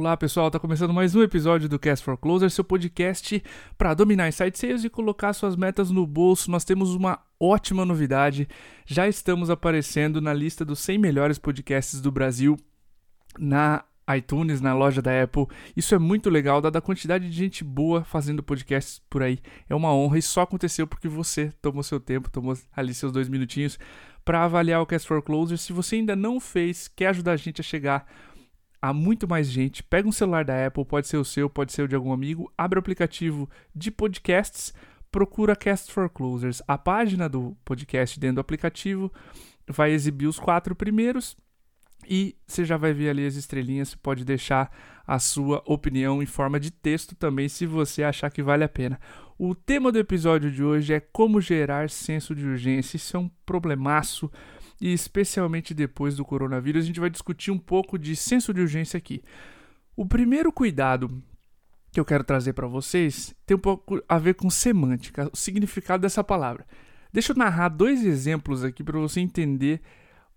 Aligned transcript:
Olá 0.00 0.16
pessoal, 0.16 0.46
está 0.46 0.58
começando 0.58 0.94
mais 0.94 1.14
um 1.14 1.22
episódio 1.22 1.68
do 1.68 1.78
Cast 1.78 2.02
for 2.02 2.16
Closer, 2.16 2.50
seu 2.50 2.64
podcast 2.64 3.42
para 3.76 3.92
dominar 3.92 4.32
site 4.32 4.58
sales 4.58 4.82
e 4.82 4.88
colocar 4.88 5.34
suas 5.34 5.54
metas 5.54 5.90
no 5.90 6.06
bolso. 6.06 6.50
Nós 6.50 6.64
temos 6.64 6.94
uma 6.94 7.20
ótima 7.38 7.84
novidade, 7.84 8.48
já 8.86 9.06
estamos 9.06 9.50
aparecendo 9.50 10.18
na 10.18 10.32
lista 10.32 10.64
dos 10.64 10.78
100 10.78 10.96
melhores 10.96 11.38
podcasts 11.38 12.00
do 12.00 12.10
Brasil 12.10 12.56
na 13.38 13.84
iTunes, 14.16 14.62
na 14.62 14.72
loja 14.72 15.02
da 15.02 15.22
Apple. 15.22 15.46
Isso 15.76 15.94
é 15.94 15.98
muito 15.98 16.30
legal, 16.30 16.62
dada 16.62 16.78
a 16.78 16.82
quantidade 16.82 17.28
de 17.28 17.36
gente 17.36 17.62
boa 17.62 18.02
fazendo 18.02 18.42
podcasts 18.42 19.02
por 19.10 19.22
aí. 19.22 19.38
É 19.68 19.74
uma 19.74 19.92
honra 19.92 20.16
e 20.16 20.22
só 20.22 20.40
aconteceu 20.40 20.86
porque 20.86 21.08
você 21.08 21.52
tomou 21.60 21.82
seu 21.82 22.00
tempo, 22.00 22.30
tomou 22.30 22.56
ali 22.74 22.94
seus 22.94 23.12
dois 23.12 23.28
minutinhos 23.28 23.78
para 24.24 24.44
avaliar 24.44 24.80
o 24.80 24.86
Cast 24.86 25.06
for 25.06 25.20
Closer. 25.20 25.58
Se 25.58 25.74
você 25.74 25.96
ainda 25.96 26.16
não 26.16 26.40
fez, 26.40 26.88
quer 26.88 27.08
ajudar 27.08 27.32
a 27.32 27.36
gente 27.36 27.60
a 27.60 27.64
chegar 27.64 28.06
a 28.80 28.92
muito 28.92 29.28
mais 29.28 29.48
gente. 29.48 29.82
Pega 29.82 30.08
um 30.08 30.12
celular 30.12 30.44
da 30.44 30.66
Apple, 30.66 30.84
pode 30.84 31.08
ser 31.08 31.16
o 31.16 31.24
seu, 31.24 31.48
pode 31.50 31.72
ser 31.72 31.82
o 31.82 31.88
de 31.88 31.94
algum 31.94 32.12
amigo, 32.12 32.52
abre 32.56 32.78
o 32.78 32.80
aplicativo 32.80 33.48
de 33.74 33.90
podcasts, 33.90 34.72
procura 35.10 35.56
Cast 35.56 35.92
for 35.92 36.08
Closers. 36.08 36.62
A 36.66 36.78
página 36.78 37.28
do 37.28 37.56
podcast 37.64 38.18
dentro 38.18 38.36
do 38.36 38.40
aplicativo 38.40 39.12
vai 39.68 39.92
exibir 39.92 40.26
os 40.26 40.38
quatro 40.38 40.74
primeiros 40.74 41.36
e 42.08 42.36
você 42.46 42.64
já 42.64 42.76
vai 42.76 42.92
ver 42.92 43.10
ali 43.10 43.26
as 43.26 43.34
estrelinhas. 43.34 43.94
Pode 43.94 44.24
deixar 44.24 44.70
a 45.06 45.18
sua 45.18 45.62
opinião 45.66 46.22
em 46.22 46.26
forma 46.26 46.58
de 46.58 46.70
texto 46.70 47.14
também, 47.14 47.48
se 47.48 47.66
você 47.66 48.02
achar 48.02 48.30
que 48.30 48.42
vale 48.42 48.64
a 48.64 48.68
pena. 48.68 48.98
O 49.38 49.54
tema 49.54 49.90
do 49.90 49.98
episódio 49.98 50.50
de 50.50 50.62
hoje 50.62 50.92
é 50.92 51.00
como 51.00 51.40
gerar 51.40 51.90
senso 51.90 52.34
de 52.34 52.46
urgência. 52.46 52.96
Isso 52.96 53.16
é 53.16 53.20
um 53.20 53.30
problemaço 53.44 54.30
e 54.80 54.92
especialmente 54.92 55.74
depois 55.74 56.16
do 56.16 56.24
coronavírus, 56.24 56.84
a 56.84 56.86
gente 56.86 57.00
vai 57.00 57.10
discutir 57.10 57.50
um 57.50 57.58
pouco 57.58 57.98
de 57.98 58.16
senso 58.16 58.54
de 58.54 58.60
urgência 58.60 58.96
aqui. 58.96 59.22
O 59.94 60.06
primeiro 60.06 60.50
cuidado 60.52 61.22
que 61.92 62.00
eu 62.00 62.04
quero 62.04 62.24
trazer 62.24 62.52
para 62.52 62.66
vocês 62.66 63.34
tem 63.44 63.56
um 63.56 63.60
pouco 63.60 64.02
a 64.08 64.18
ver 64.18 64.34
com 64.34 64.48
semântica, 64.48 65.28
o 65.32 65.36
significado 65.36 66.02
dessa 66.02 66.24
palavra. 66.24 66.66
Deixa 67.12 67.32
eu 67.32 67.36
narrar 67.36 67.68
dois 67.68 68.04
exemplos 68.04 68.64
aqui 68.64 68.82
para 68.82 68.98
você 68.98 69.20
entender 69.20 69.80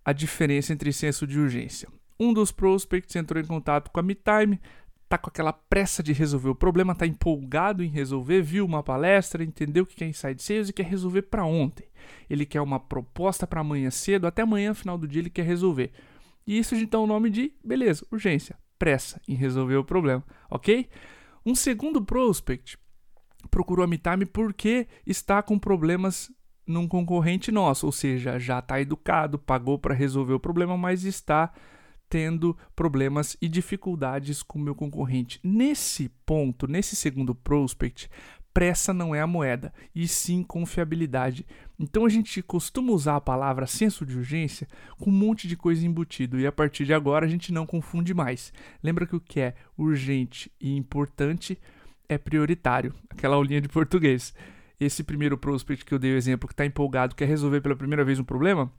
a 0.04 0.12
diferença 0.12 0.74
entre 0.74 0.92
senso 0.92 1.26
de 1.26 1.40
urgência. 1.40 1.88
Um 2.20 2.34
dos 2.34 2.52
prospects 2.52 3.16
entrou 3.16 3.42
em 3.42 3.46
contato 3.46 3.92
com 3.92 4.00
a 4.00 4.04
MeTime, 4.04 4.60
tá 5.14 5.18
com 5.20 5.30
aquela 5.30 5.54
pressa 5.54 6.02
de 6.02 6.12
resolver 6.12 6.50
o 6.50 6.56
problema, 6.56 6.96
tá 6.96 7.06
empolgado 7.06 7.84
em 7.84 7.88
resolver, 7.88 8.42
viu 8.42 8.66
uma 8.66 8.82
palestra, 8.82 9.44
entendeu 9.44 9.84
o 9.84 9.86
que 9.86 10.04
é 10.04 10.08
Inside 10.08 10.42
Sales 10.42 10.70
e 10.70 10.74
quer 10.74 10.88
resolver 10.88 11.22
para 11.24 11.46
ontem. 11.46 11.86
Ele 12.28 12.48
quer 12.48 12.62
uma 12.62 12.80
proposta 12.80 13.46
para 13.46 13.62
amanhã 13.62 13.92
cedo, 13.92 14.26
até 14.26 14.42
amanhã, 14.42 14.74
final 14.74 14.98
do 14.98 15.08
dia, 15.08 15.22
ele 15.22 15.30
quer 15.30 15.46
resolver. 15.46 15.92
E 16.48 16.58
isso 16.58 16.74
a 16.74 16.78
gente 16.80 16.90
dá 16.90 16.98
o 16.98 17.06
nome 17.06 17.30
de, 17.30 17.54
beleza, 17.64 18.04
urgência, 18.12 18.58
pressa 18.80 19.22
em 19.28 19.36
resolver 19.36 19.76
o 19.76 19.84
problema, 19.84 20.24
ok? 20.50 20.90
Um 21.46 21.54
segundo 21.54 22.04
prospect 22.04 22.76
procurou 23.52 23.84
a 23.84 23.88
MeTime 23.88 24.26
porque 24.26 24.88
está 25.06 25.44
com 25.44 25.60
problemas 25.60 26.32
num 26.66 26.88
concorrente 26.88 27.52
nosso, 27.52 27.86
ou 27.86 27.92
seja, 27.92 28.40
já 28.40 28.58
está 28.58 28.82
educado, 28.82 29.38
pagou 29.38 29.78
para 29.78 29.94
resolver 29.94 30.34
o 30.34 30.40
problema, 30.40 30.76
mas 30.76 31.04
está 31.04 31.54
tendo 32.14 32.56
problemas 32.76 33.36
e 33.42 33.50
dificuldades 33.50 34.44
com 34.44 34.60
o 34.60 34.62
meu 34.62 34.76
concorrente. 34.76 35.40
Nesse 35.44 36.10
ponto, 36.28 36.68
nesse 36.68 36.96
segundo 36.96 37.34
prospect, 37.34 38.08
pressa 38.54 38.94
não 38.94 39.16
é 39.16 39.20
a 39.20 39.26
moeda, 39.26 39.74
e 39.96 40.08
sim 40.08 40.44
confiabilidade. 40.44 41.44
Então 41.80 42.06
a 42.06 42.10
gente 42.10 42.40
costuma 42.44 42.92
usar 42.92 43.16
a 43.16 43.22
palavra 43.22 43.66
senso 43.66 44.06
de 44.06 44.16
urgência 44.16 44.68
com 45.00 45.10
um 45.10 45.14
monte 45.14 45.48
de 45.48 45.58
coisa 45.58 45.88
embutido, 45.88 46.40
e 46.40 46.46
a 46.46 46.52
partir 46.52 46.86
de 46.86 46.94
agora 46.94 47.26
a 47.26 47.30
gente 47.30 47.52
não 47.52 47.66
confunde 47.66 48.14
mais. 48.14 48.54
Lembra 48.84 49.08
que 49.08 49.16
o 49.16 49.20
que 49.20 49.40
é 49.40 49.56
urgente 49.76 50.52
e 50.62 50.78
importante 50.78 51.58
é 52.08 52.16
prioritário, 52.16 52.94
aquela 53.10 53.38
aulinha 53.38 53.60
de 53.60 53.70
português. 53.70 54.36
Esse 54.80 55.04
primeiro 55.04 55.36
prospect 55.36 55.84
que 55.84 55.96
eu 55.96 55.98
dei 55.98 56.14
o 56.14 56.18
exemplo 56.18 56.48
que 56.48 56.54
está 56.54 56.64
empolgado, 56.64 57.16
quer 57.16 57.28
resolver 57.28 57.62
pela 57.62 57.76
primeira 57.76 58.06
vez 58.06 58.20
um 58.20 58.24
problema, 58.24 58.72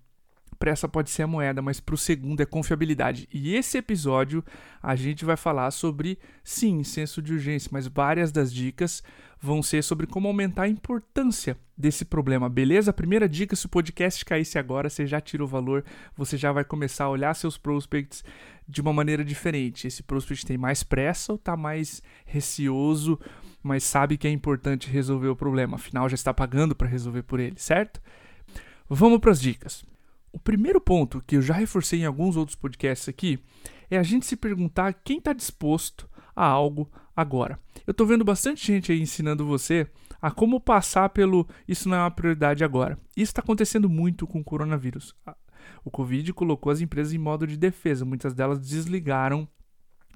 pressa 0.64 0.88
pode 0.88 1.10
ser 1.10 1.24
a 1.24 1.26
moeda, 1.26 1.60
mas 1.60 1.78
para 1.78 1.94
o 1.94 1.98
segundo 1.98 2.40
é 2.40 2.46
confiabilidade. 2.46 3.28
E 3.30 3.54
esse 3.54 3.76
episódio 3.76 4.42
a 4.82 4.96
gente 4.96 5.22
vai 5.22 5.36
falar 5.36 5.70
sobre, 5.70 6.18
sim, 6.42 6.82
senso 6.82 7.20
de 7.20 7.34
urgência, 7.34 7.68
mas 7.70 7.86
várias 7.86 8.32
das 8.32 8.50
dicas 8.50 9.02
vão 9.38 9.62
ser 9.62 9.84
sobre 9.84 10.06
como 10.06 10.26
aumentar 10.26 10.62
a 10.62 10.68
importância 10.68 11.58
desse 11.76 12.02
problema, 12.02 12.48
beleza? 12.48 12.94
Primeira 12.94 13.28
dica, 13.28 13.54
se 13.54 13.66
o 13.66 13.68
podcast 13.68 14.24
caísse 14.24 14.58
agora, 14.58 14.88
você 14.88 15.06
já 15.06 15.20
tira 15.20 15.44
o 15.44 15.46
valor, 15.46 15.84
você 16.16 16.38
já 16.38 16.50
vai 16.50 16.64
começar 16.64 17.04
a 17.04 17.10
olhar 17.10 17.34
seus 17.34 17.58
prospects 17.58 18.24
de 18.66 18.80
uma 18.80 18.90
maneira 18.90 19.22
diferente. 19.22 19.86
Esse 19.86 20.02
prospect 20.02 20.46
tem 20.46 20.56
mais 20.56 20.82
pressa 20.82 21.32
ou 21.32 21.36
está 21.36 21.58
mais 21.58 22.02
receoso, 22.24 23.20
mas 23.62 23.84
sabe 23.84 24.16
que 24.16 24.26
é 24.26 24.30
importante 24.30 24.88
resolver 24.88 25.28
o 25.28 25.36
problema, 25.36 25.74
afinal 25.74 26.08
já 26.08 26.14
está 26.14 26.32
pagando 26.32 26.74
para 26.74 26.88
resolver 26.88 27.22
por 27.24 27.38
ele, 27.38 27.56
certo? 27.58 28.00
Vamos 28.88 29.18
para 29.18 29.30
as 29.30 29.42
dicas. 29.42 29.84
O 30.34 30.38
primeiro 30.40 30.80
ponto 30.80 31.22
que 31.24 31.36
eu 31.36 31.42
já 31.42 31.54
reforcei 31.54 32.00
em 32.00 32.04
alguns 32.04 32.36
outros 32.36 32.56
podcasts 32.56 33.08
aqui 33.08 33.38
é 33.88 33.96
a 33.96 34.02
gente 34.02 34.26
se 34.26 34.34
perguntar 34.34 34.92
quem 34.92 35.18
está 35.18 35.32
disposto 35.32 36.10
a 36.34 36.44
algo 36.44 36.90
agora. 37.14 37.56
Eu 37.86 37.92
estou 37.92 38.04
vendo 38.04 38.24
bastante 38.24 38.66
gente 38.66 38.90
aí 38.90 39.00
ensinando 39.00 39.46
você 39.46 39.86
a 40.20 40.32
como 40.32 40.58
passar 40.58 41.10
pelo 41.10 41.46
isso 41.68 41.88
não 41.88 41.98
é 41.98 42.00
uma 42.00 42.10
prioridade 42.10 42.64
agora. 42.64 42.98
Isso 43.16 43.30
está 43.30 43.42
acontecendo 43.42 43.88
muito 43.88 44.26
com 44.26 44.40
o 44.40 44.44
coronavírus. 44.44 45.14
O 45.84 45.90
Covid 45.90 46.32
colocou 46.32 46.72
as 46.72 46.80
empresas 46.80 47.12
em 47.12 47.18
modo 47.18 47.46
de 47.46 47.56
defesa, 47.56 48.04
muitas 48.04 48.34
delas 48.34 48.58
desligaram 48.58 49.46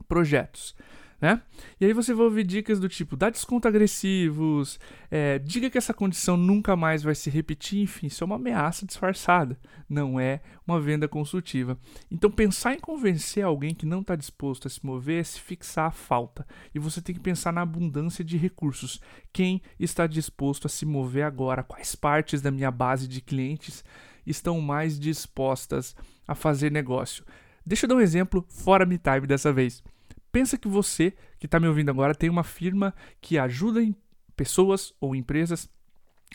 projetos 0.09 0.75
né? 1.21 1.43
E 1.81 1.85
aí 1.85 1.93
você 1.93 2.15
vai 2.15 2.25
ouvir 2.25 2.45
dicas 2.45 2.79
do 2.79 2.89
tipo, 2.89 3.17
dá 3.17 3.29
desconto 3.29 3.67
agressivos, 3.67 4.79
é, 5.11 5.39
diga 5.39 5.69
que 5.69 5.77
essa 5.77 5.93
condição 5.93 6.37
nunca 6.37 6.77
mais 6.77 7.03
vai 7.03 7.15
se 7.15 7.29
repetir, 7.29 7.81
enfim, 7.81 8.07
isso 8.07 8.23
é 8.23 8.27
uma 8.27 8.37
ameaça 8.37 8.87
disfarçada, 8.87 9.59
não 9.89 10.21
é 10.21 10.41
uma 10.67 10.81
venda 10.81 11.09
consultiva. 11.09 11.77
Então 12.11 12.31
pensar 12.31 12.75
em 12.75 12.79
convencer 12.79 13.45
alguém 13.45 13.75
que 13.75 13.87
não 13.87 14.01
está 14.01 14.15
disposto 14.15 14.67
a 14.67 14.71
se 14.71 14.85
mover 14.85 15.21
é 15.21 15.25
se 15.25 15.41
fixar 15.41 15.87
a 15.87 15.91
falta. 15.91 16.47
E 16.75 16.79
você 16.79 17.01
tem 17.03 17.15
que 17.15 17.21
pensar 17.21 17.53
na 17.53 17.63
abundância 17.63 18.25
de 18.25 18.37
recursos. 18.37 19.01
Quem 19.33 19.61
está 19.79 20.07
disposto 20.07 20.67
a 20.67 20.71
se 20.71 20.87
mover 20.87 21.25
agora? 21.25 21.63
Quais 21.63 21.95
partes 21.95 22.41
da 22.41 22.51
minha 22.51 22.71
base 22.71 23.09
de 23.09 23.21
clientes 23.21 23.85
estão 24.27 24.61
mais 24.61 24.99
dispostas 24.99 25.97
a 26.27 26.35
fazer 26.35 26.71
negócio? 26.71 27.25
Deixa 27.67 27.87
eu 27.87 27.89
dar 27.89 27.97
um 27.97 28.01
exemplo 28.01 28.47
fora 28.49 28.87
me 28.87 28.99
time 28.99 29.27
dessa 29.27 29.53
vez. 29.53 29.83
Pensa 30.31 30.59
que 30.59 30.69
você, 30.69 31.15
que 31.39 31.47
está 31.47 31.59
me 31.59 31.69
ouvindo 31.69 31.91
agora, 31.91 32.15
tem 32.15 32.29
uma 32.29 32.45
firma 32.45 32.95
que 33.21 33.39
ajuda 33.39 33.81
pessoas 34.37 34.95
ou 35.01 35.15
empresas 35.15 35.69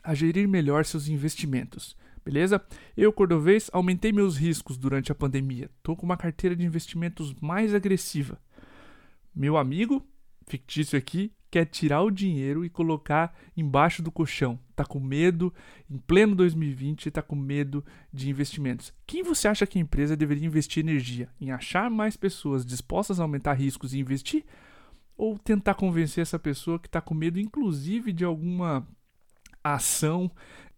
a 0.04 0.14
gerir 0.14 0.48
melhor 0.48 0.86
seus 0.86 1.08
investimentos. 1.08 1.96
Beleza? 2.26 2.64
Eu, 2.96 3.12
Cordovez, 3.12 3.70
aumentei 3.74 4.12
meus 4.12 4.38
riscos 4.38 4.78
durante 4.78 5.12
a 5.12 5.16
pandemia. 5.16 5.70
Estou 5.78 5.96
com 5.96 6.06
uma 6.06 6.18
carteira 6.18 6.56
de 6.56 6.66
investimentos 6.66 7.34
mais 7.42 7.74
agressiva. 7.74 8.40
Meu 9.36 9.58
amigo, 9.58 10.06
fictício 10.48 10.98
aqui, 10.98 11.32
quer 11.54 11.66
tirar 11.66 12.02
o 12.02 12.10
dinheiro 12.10 12.66
e 12.66 12.70
colocar 12.70 13.32
embaixo 13.56 14.02
do 14.02 14.12
colchão. 14.12 14.58
Tá 14.76 14.84
com 14.84 15.00
medo, 15.00 15.54
em 15.88 16.00
pleno 16.00 16.34
2020, 16.34 17.12
tá 17.12 17.22
com 17.22 17.36
medo 17.36 17.86
de 18.12 18.28
investimentos. 18.28 18.92
Quem 19.06 19.22
você 19.22 19.48
acha 19.48 19.68
que 19.68 19.78
a 19.78 19.82
empresa 19.82 20.18
deveria 20.18 20.48
investir 20.48 20.84
energia? 20.84 21.30
Em 21.40 21.52
achar 21.52 21.92
mais 21.92 22.18
pessoas 22.18 22.66
dispostas 22.66 23.20
a 23.20 23.24
aumentar 23.24 23.54
riscos 23.54 23.94
e 23.94 24.00
investir? 24.00 24.44
Ou 25.16 25.38
tentar 25.38 25.76
convencer 25.76 26.24
essa 26.24 26.40
pessoa 26.40 26.80
que 26.80 26.88
está 26.88 27.00
com 27.00 27.14
medo, 27.14 27.40
inclusive, 27.40 28.12
de 28.12 28.26
alguma 28.26 28.88
ação 29.64 30.32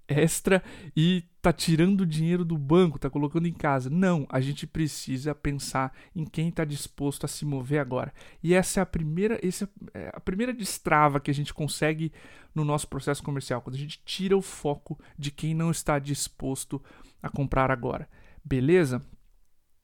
extra 0.08 0.64
e 0.96 1.24
tá 1.42 1.52
tirando 1.52 2.02
o 2.02 2.06
dinheiro 2.06 2.44
do 2.44 2.58
banco, 2.58 3.00
tá 3.00 3.10
colocando 3.10 3.48
em 3.48 3.54
casa. 3.54 3.90
Não, 3.90 4.26
a 4.30 4.40
gente 4.40 4.66
precisa 4.66 5.34
pensar 5.34 5.94
em 6.16 6.26
quem 6.26 6.50
está 6.50 6.66
disposto 6.66 7.26
a 7.26 7.28
se 7.28 7.46
mover 7.46 7.80
agora. 7.80 8.14
E 8.42 8.54
essa 8.54 8.80
é 8.80 8.84
a 8.84 8.86
primeira, 8.86 9.40
essa 9.46 9.70
é 9.94 10.12
a 10.14 10.20
primeira 10.20 10.54
destrava 10.54 11.20
que 11.20 11.32
a 11.32 11.34
gente 11.34 11.54
consegue 11.54 12.12
no 12.54 12.64
nosso 12.64 12.88
processo 12.88 13.22
comercial, 13.22 13.62
quando 13.62 13.76
a 13.76 13.80
gente 13.80 14.02
tira 14.06 14.38
o 14.38 14.42
foco 14.42 15.00
de 15.18 15.30
quem 15.32 15.54
não 15.54 15.72
está 15.72 16.00
disposto 16.00 16.82
a 17.22 17.30
comprar 17.30 17.70
agora. 17.70 18.08
Beleza? 18.44 19.06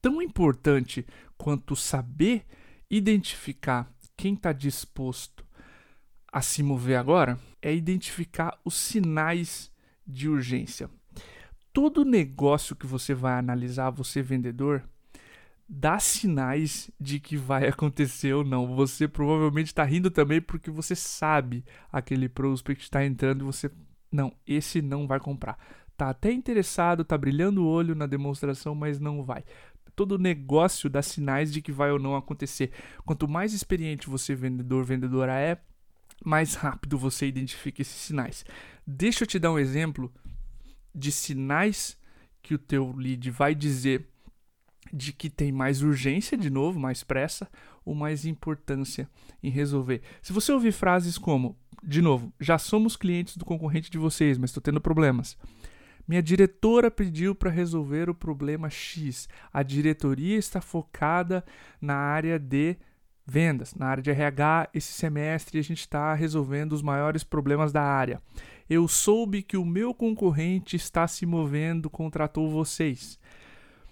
Tão 0.01 0.21
importante 0.21 1.05
quanto 1.37 1.75
saber 1.75 2.45
identificar 2.89 3.91
quem 4.17 4.33
está 4.33 4.51
disposto 4.51 5.45
a 6.31 6.41
se 6.41 6.63
mover 6.63 6.97
agora 6.97 7.39
é 7.61 7.73
identificar 7.73 8.59
os 8.63 8.75
sinais 8.75 9.70
de 10.11 10.29
urgência. 10.29 10.89
Todo 11.73 12.05
negócio 12.05 12.75
que 12.75 12.85
você 12.85 13.13
vai 13.13 13.33
analisar, 13.33 13.89
você 13.89 14.21
vendedor, 14.21 14.83
dá 15.67 15.97
sinais 15.99 16.91
de 16.99 17.19
que 17.19 17.37
vai 17.37 17.65
acontecer 17.69 18.33
ou 18.33 18.43
não. 18.43 18.75
Você 18.75 19.07
provavelmente 19.07 19.67
está 19.67 19.83
rindo 19.83 20.11
também 20.11 20.41
porque 20.41 20.69
você 20.69 20.95
sabe 20.95 21.63
aquele 21.91 22.27
prospect 22.27 22.83
está 22.83 23.05
entrando 23.05 23.41
e 23.41 23.45
você 23.45 23.71
não, 24.11 24.33
esse 24.45 24.81
não 24.81 25.07
vai 25.07 25.19
comprar. 25.19 25.57
Tá 25.95 26.09
até 26.09 26.31
interessado, 26.31 27.05
tá 27.05 27.17
brilhando 27.17 27.63
o 27.63 27.67
olho 27.67 27.95
na 27.95 28.05
demonstração, 28.05 28.75
mas 28.75 28.99
não 28.99 29.23
vai. 29.23 29.43
todo 29.95 30.17
negócio 30.17 30.89
dá 30.89 31.01
sinais 31.01 31.53
de 31.53 31.61
que 31.61 31.71
vai 31.71 31.91
ou 31.91 31.99
não 31.99 32.15
acontecer. 32.15 32.71
Quanto 33.05 33.27
mais 33.27 33.53
experiente 33.53 34.09
você, 34.09 34.35
vendedor, 34.35 34.83
vendedora 34.83 35.39
é, 35.39 35.57
mais 36.23 36.55
rápido 36.55 36.97
você 36.97 37.27
identifica 37.27 37.81
esses 37.81 37.95
sinais. 37.95 38.45
Deixa 38.85 39.23
eu 39.23 39.27
te 39.27 39.39
dar 39.39 39.51
um 39.51 39.59
exemplo 39.59 40.11
de 40.93 41.11
sinais 41.11 41.97
que 42.41 42.53
o 42.53 42.59
teu 42.59 42.93
lead 42.95 43.29
vai 43.31 43.55
dizer 43.55 44.07
de 44.91 45.13
que 45.13 45.29
tem 45.29 45.51
mais 45.51 45.81
urgência, 45.81 46.37
de 46.37 46.49
novo, 46.49 46.79
mais 46.79 47.03
pressa, 47.03 47.49
ou 47.85 47.95
mais 47.95 48.25
importância 48.25 49.09
em 49.41 49.49
resolver. 49.49 50.01
Se 50.21 50.33
você 50.33 50.51
ouvir 50.51 50.71
frases 50.71 51.17
como, 51.17 51.57
de 51.83 52.01
novo, 52.01 52.33
já 52.39 52.57
somos 52.57 52.95
clientes 52.95 53.37
do 53.37 53.45
concorrente 53.45 53.89
de 53.89 53.97
vocês, 53.97 54.37
mas 54.37 54.49
estou 54.49 54.61
tendo 54.61 54.81
problemas. 54.81 55.37
Minha 56.07 56.21
diretora 56.21 56.91
pediu 56.91 57.33
para 57.33 57.49
resolver 57.49 58.09
o 58.09 58.15
problema 58.15 58.69
X. 58.69 59.29
A 59.53 59.63
diretoria 59.63 60.37
está 60.37 60.59
focada 60.59 61.43
na 61.79 61.95
área 61.95 62.37
de 62.37 62.75
vendas, 63.25 63.73
na 63.75 63.87
área 63.87 64.03
de 64.03 64.11
RH. 64.11 64.69
Esse 64.73 64.93
semestre 64.93 65.59
a 65.59 65.61
gente 65.61 65.79
está 65.79 66.13
resolvendo 66.13 66.73
os 66.73 66.81
maiores 66.81 67.23
problemas 67.23 67.71
da 67.71 67.81
área. 67.81 68.21
Eu 68.69 68.87
soube 68.87 69.41
que 69.41 69.57
o 69.57 69.65
meu 69.65 69.93
concorrente 69.93 70.75
está 70.75 71.07
se 71.07 71.25
movendo, 71.25 71.89
contratou 71.89 72.49
vocês. 72.49 73.19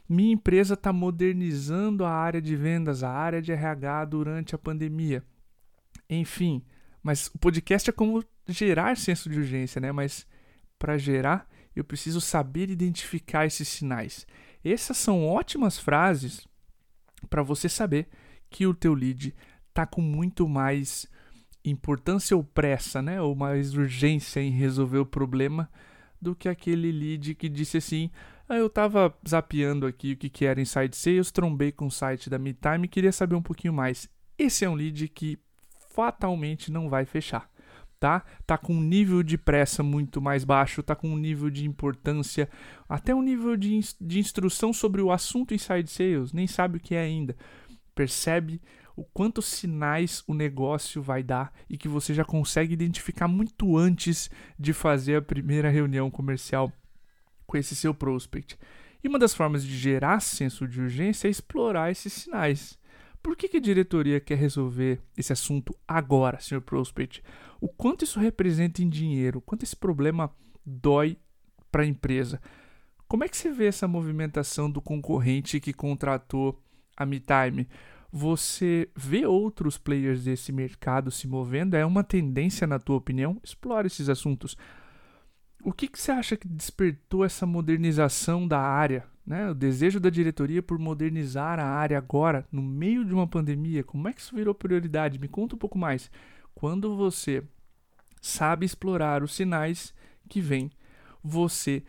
Minha 0.08 0.34
empresa 0.34 0.74
está 0.74 0.92
modernizando 0.92 2.04
a 2.04 2.12
área 2.12 2.42
de 2.42 2.56
vendas, 2.56 3.04
a 3.04 3.12
área 3.12 3.42
de 3.42 3.52
RH 3.52 4.06
durante 4.06 4.56
a 4.56 4.58
pandemia. 4.58 5.24
Enfim, 6.10 6.64
mas 7.04 7.28
o 7.28 7.38
podcast 7.38 7.90
é 7.90 7.94
como 7.94 8.24
gerar 8.48 8.98
senso 8.98 9.30
de 9.30 9.38
urgência, 9.38 9.80
né? 9.80 9.92
Mas 9.92 10.26
para 10.80 10.98
gerar, 10.98 11.48
eu 11.76 11.84
preciso 11.84 12.20
saber 12.20 12.70
identificar 12.70 13.46
esses 13.46 13.68
sinais. 13.68 14.26
Essas 14.64 14.98
são 14.98 15.28
ótimas 15.28 15.78
frases 15.78 16.48
para 17.30 17.44
você 17.44 17.70
saber 17.70 18.08
que 18.50 18.66
o 18.66 18.74
teu 18.74 18.94
lead 18.94 19.36
está 19.70 19.86
com 19.86 20.02
muito 20.02 20.48
mais 20.48 21.08
importância 21.64 22.36
ou 22.36 22.44
pressa, 22.44 23.02
né? 23.02 23.22
Ou 23.22 23.36
mais 23.36 23.74
urgência 23.74 24.40
em 24.40 24.52
resolver 24.52 25.00
o 25.00 25.06
problema 25.06 25.70
do 26.22 26.36
que 26.36 26.50
aquele 26.50 26.92
lead 26.92 27.36
que 27.36 27.48
disse 27.48 27.78
assim: 27.78 28.10
ah, 28.48 28.56
eu 28.56 28.68
estava 28.68 29.14
zapeando 29.28 29.86
aqui 29.86 30.14
o 30.14 30.18
que, 30.18 30.30
que 30.30 30.46
era 30.46 30.60
Inside 30.60 30.96
Sales, 30.96 31.32
trombei 31.32 31.72
com 31.72 31.86
o 31.86 31.92
site 31.92 32.30
da 32.30 32.40
MeTime 32.40 32.86
e 32.86 32.88
queria 32.88 33.12
saber 33.12 33.36
um 33.36 33.42
pouquinho 33.42 33.74
mais. 33.74 34.10
Esse 34.38 34.66
é 34.66 34.70
um 34.70 34.74
lead 34.74 35.08
que 35.10 35.38
fatalmente 35.92 36.72
não 36.72 36.90
vai 36.90 37.06
fechar. 37.06 37.50
Tá? 38.00 38.24
Tá 38.48 38.58
com 38.58 38.74
um 38.74 38.82
nível 38.82 39.22
de 39.22 39.38
pressa 39.38 39.84
muito 39.84 40.22
mais 40.22 40.46
baixo, 40.46 40.82
tá 40.82 40.96
com 40.96 41.10
um 41.10 41.18
nível 41.18 41.50
de 41.50 41.68
importância, 41.68 42.50
até 42.88 43.14
um 43.14 43.22
nível 43.22 43.58
de, 43.58 43.78
de 44.00 44.20
instrução 44.20 44.72
sobre 44.72 45.02
o 45.02 45.12
assunto 45.12 45.54
Inside 45.54 45.92
Sales, 45.92 46.32
nem 46.32 46.48
sabe 46.48 46.78
o 46.78 46.80
que 46.80 46.96
é 46.96 47.02
ainda. 47.02 47.36
Percebe 48.00 48.62
o 48.96 49.04
quantos 49.04 49.46
sinais 49.46 50.24
o 50.26 50.34
negócio 50.34 51.02
vai 51.02 51.22
dar 51.22 51.54
e 51.70 51.78
que 51.78 51.90
você 51.90 52.14
já 52.14 52.24
consegue 52.24 52.72
identificar 52.72 53.28
muito 53.28 53.76
antes 53.76 54.30
de 54.58 54.72
fazer 54.72 55.18
a 55.18 55.22
primeira 55.22 55.70
reunião 55.70 56.10
comercial 56.10 56.72
com 57.46 57.58
esse 57.58 57.76
seu 57.76 57.94
prospect. 57.94 58.58
E 59.04 59.10
uma 59.10 59.20
das 59.20 59.34
formas 59.34 59.66
de 59.66 59.78
gerar 59.78 60.22
senso 60.22 60.66
de 60.66 60.80
urgência 60.80 61.28
é 61.28 61.30
explorar 61.30 61.92
esses 61.92 62.14
sinais. 62.14 62.80
Por 63.22 63.36
que, 63.36 63.50
que 63.50 63.58
a 63.58 63.62
diretoria 63.62 64.22
quer 64.22 64.38
resolver 64.38 65.02
esse 65.18 65.34
assunto 65.34 65.76
agora, 65.86 66.40
senhor 66.40 66.62
prospect? 66.62 67.22
O 67.60 67.68
quanto 67.68 68.06
isso 68.06 68.18
representa 68.18 68.82
em 68.82 68.88
dinheiro? 68.88 69.42
Quanto 69.42 69.64
esse 69.64 69.76
problema 69.76 70.34
dói 70.66 71.18
para 71.70 71.84
a 71.84 71.86
empresa? 71.86 72.42
Como 73.10 73.26
é 73.26 73.28
que 73.28 73.36
você 73.36 73.52
vê 73.52 73.66
essa 73.66 73.90
movimentação 73.90 74.72
do 74.72 74.82
concorrente 74.82 75.60
que 75.60 75.74
contratou 75.74 76.64
a 77.00 77.06
MeTime? 77.06 77.68
Você 78.12 78.90
vê 78.96 79.26
outros 79.26 79.78
players 79.78 80.24
desse 80.24 80.52
mercado 80.52 81.10
se 81.10 81.28
movendo? 81.28 81.76
É 81.76 81.86
uma 81.86 82.04
tendência, 82.04 82.68
na 82.68 82.80
tua 82.80 82.98
opinião? 82.98 83.40
Explore 83.44 83.88
esses 83.88 84.10
assuntos. 84.10 84.58
O 85.64 85.72
que, 85.72 85.88
que 85.88 86.00
você 86.00 86.12
acha 86.12 86.36
que 86.36 86.48
despertou 86.48 87.24
essa 87.24 87.46
modernização 87.46 88.48
da 88.48 88.60
área? 88.60 89.06
Né? 89.26 89.52
O 89.52 89.54
desejo 89.54 90.00
da 90.00 90.10
diretoria 90.10 90.64
por 90.64 90.80
modernizar 90.80 91.60
a 91.60 91.66
área 91.66 91.98
agora, 91.98 92.48
no 92.52 92.64
meio 92.64 93.06
de 93.06 93.14
uma 93.14 93.28
pandemia. 93.28 93.84
Como 93.84 94.08
é 94.08 94.14
que 94.14 94.22
isso 94.22 94.36
virou 94.36 94.56
prioridade? 94.56 95.20
Me 95.20 95.28
conta 95.28 95.56
um 95.56 95.60
pouco 95.60 95.78
mais. 95.78 96.10
Quando 96.56 96.96
você 96.96 97.44
sabe 98.22 98.66
explorar 98.66 99.22
os 99.22 99.36
sinais 99.36 99.94
que 100.28 100.42
vêm, 100.42 100.72
você 101.24 101.84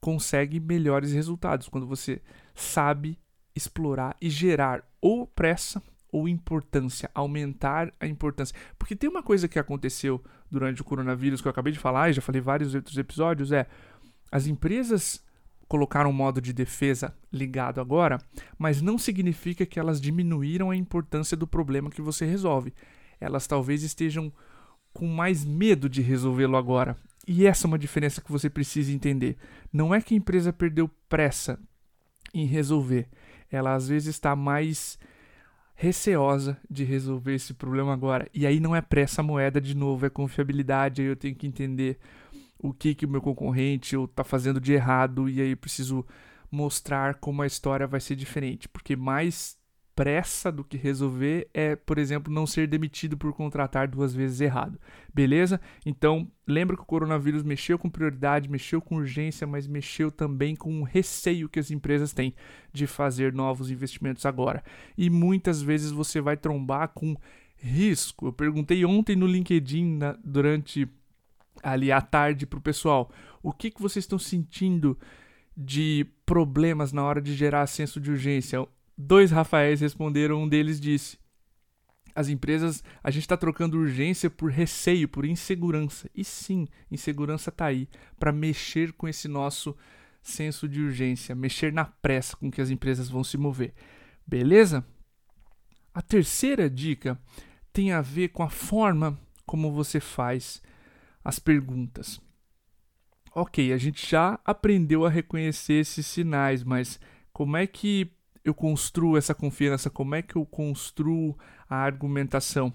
consegue 0.00 0.60
melhores 0.60 1.12
resultados. 1.12 1.68
Quando 1.68 1.86
você 1.86 2.20
sabe 2.54 3.18
explorar 3.58 4.16
e 4.20 4.30
gerar 4.30 4.82
ou 5.00 5.26
pressa 5.26 5.82
ou 6.10 6.26
importância, 6.26 7.10
aumentar 7.14 7.92
a 8.00 8.06
importância. 8.06 8.56
Porque 8.78 8.96
tem 8.96 9.10
uma 9.10 9.22
coisa 9.22 9.46
que 9.46 9.58
aconteceu 9.58 10.22
durante 10.50 10.80
o 10.80 10.84
coronavírus 10.84 11.42
que 11.42 11.48
eu 11.48 11.50
acabei 11.50 11.72
de 11.72 11.78
falar 11.78 12.08
e 12.08 12.14
já 12.14 12.22
falei 12.22 12.40
vários 12.40 12.74
outros 12.74 12.96
episódios, 12.96 13.52
é 13.52 13.66
as 14.32 14.46
empresas 14.46 15.22
colocaram 15.66 16.08
um 16.08 16.14
modo 16.14 16.40
de 16.40 16.52
defesa 16.52 17.14
ligado 17.30 17.78
agora, 17.78 18.18
mas 18.58 18.80
não 18.80 18.96
significa 18.96 19.66
que 19.66 19.78
elas 19.78 20.00
diminuíram 20.00 20.70
a 20.70 20.76
importância 20.76 21.36
do 21.36 21.46
problema 21.46 21.90
que 21.90 22.00
você 22.00 22.24
resolve. 22.24 22.72
Elas 23.20 23.46
talvez 23.46 23.82
estejam 23.82 24.32
com 24.94 25.06
mais 25.06 25.44
medo 25.44 25.88
de 25.88 26.00
resolvê-lo 26.00 26.56
agora. 26.56 26.96
E 27.26 27.46
essa 27.46 27.66
é 27.66 27.68
uma 27.68 27.78
diferença 27.78 28.22
que 28.22 28.32
você 28.32 28.48
precisa 28.48 28.90
entender. 28.90 29.36
Não 29.70 29.94
é 29.94 30.00
que 30.00 30.14
a 30.14 30.16
empresa 30.16 30.50
perdeu 30.52 30.88
pressa 31.08 31.60
em 32.32 32.46
resolver, 32.46 33.06
ela 33.50 33.74
às 33.74 33.88
vezes 33.88 34.08
está 34.08 34.34
mais 34.36 34.98
receosa 35.74 36.56
de 36.68 36.84
resolver 36.84 37.34
esse 37.34 37.54
problema 37.54 37.92
agora. 37.92 38.28
E 38.34 38.46
aí 38.46 38.58
não 38.58 38.74
é 38.74 38.80
pressa 38.80 39.22
moeda 39.22 39.60
de 39.60 39.76
novo, 39.76 40.06
é 40.06 40.10
confiabilidade, 40.10 41.02
aí 41.02 41.08
eu 41.08 41.16
tenho 41.16 41.34
que 41.34 41.46
entender 41.46 41.98
o 42.58 42.72
que 42.72 42.94
que 42.94 43.06
o 43.06 43.08
meu 43.08 43.20
concorrente 43.20 43.96
está 43.96 44.24
fazendo 44.24 44.60
de 44.60 44.72
errado 44.72 45.28
e 45.28 45.40
aí 45.40 45.54
preciso 45.54 46.04
mostrar 46.50 47.16
como 47.16 47.42
a 47.42 47.46
história 47.46 47.86
vai 47.86 48.00
ser 48.00 48.16
diferente, 48.16 48.68
porque 48.68 48.96
mais 48.96 49.57
pressa 49.98 50.52
do 50.52 50.62
que 50.62 50.76
resolver 50.76 51.48
é, 51.52 51.74
por 51.74 51.98
exemplo, 51.98 52.32
não 52.32 52.46
ser 52.46 52.68
demitido 52.68 53.16
por 53.18 53.32
contratar 53.32 53.88
duas 53.88 54.14
vezes 54.14 54.40
errado. 54.40 54.78
Beleza? 55.12 55.60
Então, 55.84 56.30
lembra 56.46 56.76
que 56.76 56.84
o 56.84 56.86
coronavírus 56.86 57.42
mexeu 57.42 57.76
com 57.76 57.90
prioridade, 57.90 58.48
mexeu 58.48 58.80
com 58.80 58.94
urgência, 58.94 59.44
mas 59.44 59.66
mexeu 59.66 60.12
também 60.12 60.54
com 60.54 60.80
o 60.80 60.84
receio 60.84 61.48
que 61.48 61.58
as 61.58 61.72
empresas 61.72 62.12
têm 62.12 62.32
de 62.72 62.86
fazer 62.86 63.32
novos 63.32 63.72
investimentos 63.72 64.24
agora. 64.24 64.62
E 64.96 65.10
muitas 65.10 65.60
vezes 65.60 65.90
você 65.90 66.20
vai 66.20 66.36
trombar 66.36 66.90
com 66.90 67.16
risco. 67.56 68.28
Eu 68.28 68.32
perguntei 68.32 68.84
ontem 68.84 69.16
no 69.16 69.26
LinkedIn, 69.26 69.96
na, 69.96 70.16
durante 70.24 70.88
ali 71.60 71.90
à 71.90 72.00
tarde, 72.00 72.46
para 72.46 72.60
o 72.60 72.62
pessoal: 72.62 73.10
o 73.42 73.52
que, 73.52 73.68
que 73.68 73.82
vocês 73.82 74.04
estão 74.04 74.16
sentindo 74.16 74.96
de 75.56 76.06
problemas 76.24 76.92
na 76.92 77.02
hora 77.02 77.20
de 77.20 77.34
gerar 77.34 77.66
senso 77.66 78.00
de 78.00 78.12
urgência? 78.12 78.64
Dois 79.00 79.30
Rafaéis 79.30 79.80
responderam, 79.80 80.42
um 80.42 80.48
deles 80.48 80.80
disse: 80.80 81.16
As 82.12 82.28
empresas, 82.28 82.82
a 83.00 83.12
gente 83.12 83.22
está 83.22 83.36
trocando 83.36 83.78
urgência 83.78 84.28
por 84.28 84.50
receio, 84.50 85.08
por 85.08 85.24
insegurança. 85.24 86.10
E 86.12 86.24
sim, 86.24 86.66
insegurança 86.90 87.50
está 87.50 87.66
aí 87.66 87.88
para 88.18 88.32
mexer 88.32 88.92
com 88.94 89.06
esse 89.06 89.28
nosso 89.28 89.76
senso 90.20 90.68
de 90.68 90.82
urgência, 90.82 91.32
mexer 91.32 91.72
na 91.72 91.84
pressa 91.84 92.36
com 92.36 92.50
que 92.50 92.60
as 92.60 92.70
empresas 92.70 93.08
vão 93.08 93.22
se 93.22 93.38
mover. 93.38 93.72
Beleza? 94.26 94.84
A 95.94 96.02
terceira 96.02 96.68
dica 96.68 97.16
tem 97.72 97.92
a 97.92 98.00
ver 98.00 98.30
com 98.30 98.42
a 98.42 98.50
forma 98.50 99.16
como 99.46 99.72
você 99.72 100.00
faz 100.00 100.60
as 101.24 101.38
perguntas. 101.38 102.20
Ok, 103.32 103.72
a 103.72 103.76
gente 103.76 104.10
já 104.10 104.40
aprendeu 104.44 105.06
a 105.06 105.08
reconhecer 105.08 105.74
esses 105.74 106.04
sinais, 106.04 106.64
mas 106.64 106.98
como 107.32 107.56
é 107.56 107.64
que 107.64 108.10
eu 108.48 108.54
construo 108.54 109.16
essa 109.16 109.34
confiança, 109.34 109.90
como 109.90 110.14
é 110.14 110.22
que 110.22 110.36
eu 110.36 110.44
construo 110.46 111.36
a 111.68 111.76
argumentação. 111.76 112.72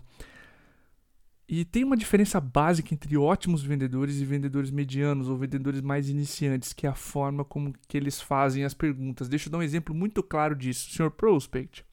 E 1.48 1.66
tem 1.66 1.84
uma 1.84 1.98
diferença 1.98 2.40
básica 2.40 2.94
entre 2.94 3.18
ótimos 3.18 3.62
vendedores 3.62 4.18
e 4.18 4.26
vendedores 4.26 4.72
medianos 4.72 5.28
ou 5.28 5.38
vendedores 5.38 5.82
mais 5.82 6.10
iniciantes, 6.10 6.74
que 6.74 6.88
é 6.88 6.90
a 6.90 6.96
forma 6.96 7.44
como 7.44 7.74
que 7.88 7.98
eles 7.98 8.22
fazem 8.22 8.64
as 8.64 8.74
perguntas. 8.74 9.28
Deixa 9.28 9.48
eu 9.48 9.52
dar 9.52 9.58
um 9.58 9.64
exemplo 9.64 9.94
muito 9.94 10.24
claro 10.24 10.56
disso. 10.56 10.92
Senhor 10.92 11.12
Prospect, 11.12 11.86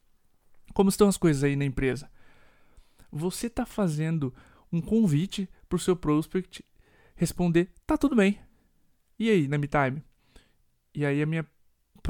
como 0.73 0.89
estão 0.89 1.09
as 1.09 1.17
coisas 1.17 1.43
aí 1.43 1.57
na 1.57 1.65
empresa? 1.65 2.09
Você 3.11 3.49
está 3.49 3.67
fazendo 3.67 4.33
um 4.73 4.81
convite 4.81 5.49
para 5.69 5.77
o 5.77 5.81
seu 5.81 5.97
prospect 5.97 6.65
responder, 7.17 7.71
tá 7.87 7.99
tudo 7.99 8.17
bem. 8.17 8.39
E 9.19 9.29
aí, 9.29 9.49
na 9.49 9.59
MeTime? 9.59 10.03
E 10.95 11.05
aí 11.05 11.21
a 11.21 11.27
minha 11.27 11.47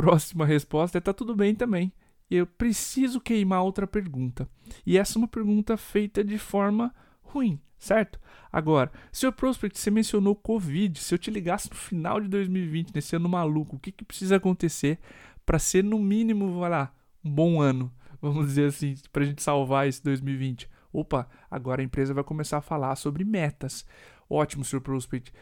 próxima 0.01 0.47
resposta 0.47 0.97
é 0.97 1.01
tá 1.01 1.13
tudo 1.13 1.37
bem 1.37 1.55
também. 1.55 1.93
Eu 2.31 2.47
preciso 2.47 3.21
queimar 3.21 3.63
outra 3.63 3.87
pergunta. 3.87 4.49
E 4.87 4.97
essa 4.97 5.19
é 5.19 5.21
uma 5.21 5.29
pergunta 5.29 5.77
feita 5.77 6.25
de 6.25 6.39
forma 6.39 6.95
ruim, 7.21 7.61
certo? 7.79 8.19
Agora, 8.51 8.91
seu 9.13 9.31
prospect, 9.31 9.79
você 9.79 9.91
mencionou 9.91 10.35
Covid. 10.35 10.99
Se 10.99 11.15
eu 11.15 11.19
te 11.19 11.31
ligasse 11.31 11.69
no 11.69 11.77
final 11.77 12.19
de 12.19 12.29
2020, 12.29 12.95
nesse 12.95 13.15
ano 13.15 13.29
maluco, 13.29 13.77
o 13.77 13.79
que, 13.79 13.93
que 13.93 14.05
precisa 14.05 14.37
acontecer 14.37 14.99
para 15.45 15.59
ser 15.59 15.85
no 15.85 15.99
mínimo, 15.99 16.59
vai 16.59 16.71
lá, 16.71 16.95
um 17.23 17.31
bom 17.31 17.61
ano, 17.61 17.93
vamos 18.23 18.47
dizer 18.47 18.69
assim, 18.69 18.95
para 19.13 19.23
a 19.23 19.27
gente 19.27 19.43
salvar 19.43 19.87
esse 19.87 20.03
2020. 20.03 20.67
Opa, 20.93 21.29
agora 21.51 21.83
a 21.83 21.85
empresa 21.85 22.15
vai 22.15 22.25
começar 22.25 22.59
a 22.59 22.63
falar 22.63 22.97
sobre 22.97 23.23
metas. 23.23 23.85
Ótimo, 24.33 24.65
Sr. 24.65 24.81
Prospect. 24.81 25.33